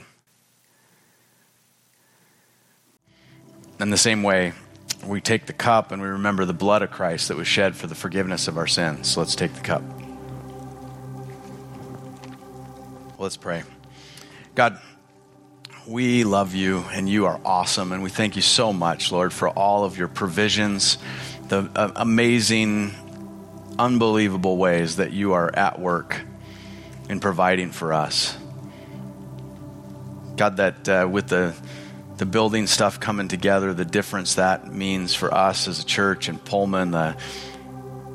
In 3.81 3.91
the 3.91 3.97
same 3.97 4.23
way, 4.23 4.53
we 5.05 5.21
take 5.21 5.47
the 5.47 5.53
cup 5.53 5.91
and 5.91 6.01
we 6.01 6.09
remember 6.09 6.45
the 6.45 6.53
blood 6.53 6.83
of 6.83 6.91
Christ 6.91 7.29
that 7.29 7.37
was 7.37 7.49
shed 7.49 7.75
for 7.77 7.87
the 7.87 7.95
forgiveness 7.95 8.49
of 8.49 8.59
our 8.59 8.67
sins. 8.67 9.09
So 9.09 9.21
let's 9.21 9.35
take 9.35 9.55
the 9.55 9.61
cup. 9.61 9.83
Let's 13.19 13.37
pray. 13.37 13.63
God, 14.55 14.79
we 15.87 16.25
love 16.25 16.55
you 16.55 16.85
and 16.93 17.09
you 17.09 17.27
are 17.27 17.41
awesome. 17.45 17.93
And 17.93 18.03
we 18.03 18.11
thank 18.11 18.37
you 18.37 18.43
so 18.43 18.73
much, 18.73 19.13
Lord, 19.13 19.33
for 19.33 19.49
all 19.49 19.85
of 19.85 19.99
your 19.99 20.09
provisions 20.09 20.99
the 21.49 21.71
uh, 21.77 21.93
amazing, 21.97 22.93
unbelievable 23.79 24.57
ways 24.57 24.97
that 24.97 25.13
you 25.13 25.35
are 25.35 25.55
at 25.55 25.79
work 25.79 26.23
in 27.11 27.21
providing 27.21 27.71
for 27.71 27.93
us. 27.93 28.37
God, 30.37 30.57
that 30.57 30.89
uh, 30.89 31.09
with 31.11 31.29
the 31.29 31.55
the 32.17 32.25
building 32.25 32.67
stuff 32.69 33.01
coming 33.01 33.27
together, 33.29 33.75
the 33.75 33.85
difference 33.85 34.37
that 34.37 34.73
means 34.73 35.15
for 35.15 35.35
us 35.35 35.67
as 35.69 35.81
a 35.81 35.85
church 35.85 36.29
in 36.29 36.39
Pullman, 36.39 36.93
the 36.93 37.17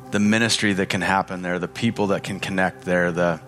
the 0.10 0.19
ministry 0.19 0.73
that 0.73 0.89
can 0.89 1.01
happen 1.01 1.43
there, 1.43 1.60
the 1.60 1.67
people 1.67 2.08
that 2.08 2.23
can 2.23 2.39
connect 2.39 2.82
there, 2.82 3.12
the 3.12 3.39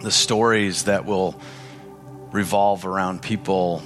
the 0.00 0.10
stories 0.10 0.84
that 0.84 1.04
will 1.04 1.38
revolve 2.32 2.86
around 2.86 3.22
people 3.22 3.82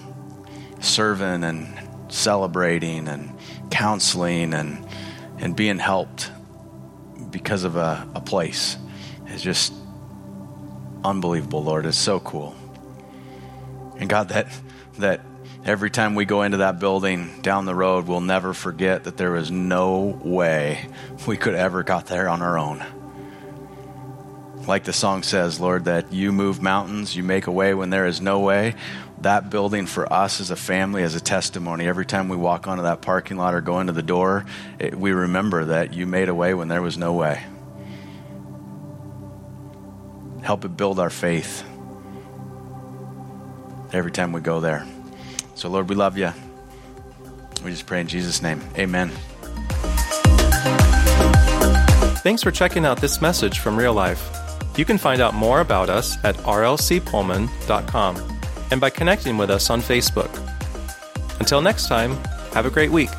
serving 0.81 1.45
and 1.45 2.13
celebrating 2.13 3.09
and 3.09 3.37
counseling 3.71 4.55
and 4.55 4.87
and 5.39 5.57
being 5.57 5.79
helped 5.79 6.31
because 7.31 7.65
of 7.65 7.77
a, 7.77 8.07
a 8.15 8.21
place 8.21 8.77
is 9.29 9.43
just 9.43 9.73
unbelievable, 11.05 11.63
Lord. 11.63 11.87
It's 11.87 11.99
so 11.99 12.21
cool. 12.21 12.55
And 13.97 14.09
God, 14.09 14.29
that 14.29 14.49
that 14.99 15.21
every 15.65 15.91
time 15.91 16.15
we 16.15 16.25
go 16.25 16.43
into 16.43 16.59
that 16.59 16.79
building 16.79 17.41
down 17.43 17.65
the 17.65 17.75
road, 17.75 18.07
we'll 18.07 18.21
never 18.21 18.55
forget 18.55 19.05
that 19.05 19.17
there 19.17 19.33
was 19.33 19.51
no 19.51 20.19
way 20.23 20.89
we 21.27 21.37
could 21.37 21.55
ever 21.55 21.83
got 21.83 22.07
there 22.07 22.29
on 22.29 22.43
our 22.43 22.59
own. 22.59 22.85
Like 24.67 24.85
the 24.85 24.93
song 24.95 25.23
says, 25.23 25.61
Lord, 25.61 25.85
that 25.85 26.13
you 26.13 26.33
move 26.33 26.63
mountains, 26.63 27.15
you 27.15 27.23
make 27.23 27.47
a 27.47 27.53
way 27.53 27.75
when 27.75 27.91
there 27.91 28.07
is 28.07 28.21
no 28.21 28.41
way. 28.41 28.75
That 29.21 29.51
building 29.51 29.87
for 29.87 30.11
us 30.11 30.41
as 30.41 30.51
a 30.51 30.57
family, 30.57 31.03
as 31.03 31.15
a 31.15 31.21
testimony, 31.21 31.87
every 31.87 32.07
time 32.07 32.29
we 32.29 32.37
walk 32.37 32.67
onto 32.67 32.83
that 32.85 33.03
parking 33.03 33.37
lot 33.37 33.55
or 33.55 33.61
go 33.61 33.81
into 33.81 33.93
the 33.93 34.03
door, 34.03 34.47
it, 34.79 34.99
we 34.99 35.13
remember 35.13 35.67
that 35.67 35.93
you 35.93 36.07
made 36.07 36.29
a 36.29 36.35
way 36.35 36.55
when 36.55 36.69
there 36.69 36.81
was 36.81 36.97
no 36.97 37.13
way. 37.13 37.45
Help 40.43 40.65
it 40.65 40.77
build 40.77 40.99
our 40.99 41.11
faith 41.11 41.65
every 43.93 44.11
time 44.11 44.33
we 44.33 44.41
go 44.41 44.61
there. 44.61 44.87
So, 45.55 45.69
Lord, 45.69 45.89
we 45.89 45.95
love 45.95 46.17
you. 46.17 46.33
We 47.65 47.71
just 47.71 47.87
pray 47.87 48.01
in 48.01 48.09
Jesus' 48.09 48.43
name. 48.43 48.63
Amen. 48.79 49.11
Thanks 52.23 52.43
for 52.43 52.51
checking 52.51 52.87
out 52.87 53.01
this 53.01 53.21
message 53.21 53.59
from 53.59 53.77
Real 53.77 53.93
Life. 53.93 54.44
You 54.77 54.85
can 54.85 54.99
find 54.99 55.21
out 55.21 55.35
more 55.35 55.61
about 55.61 55.89
us 55.89 56.17
at 56.25 56.37
rlcpullman.com 56.37 58.39
and 58.71 58.81
by 58.81 58.91
connecting 58.91 59.37
with 59.37 59.51
us 59.51 59.71
on 59.71 59.81
Facebook. 59.81 60.31
Until 61.39 61.63
next 61.63 61.89
time, 61.89 62.17
have 62.53 62.67
a 62.67 62.71
great 62.71 62.91
week. 62.91 63.11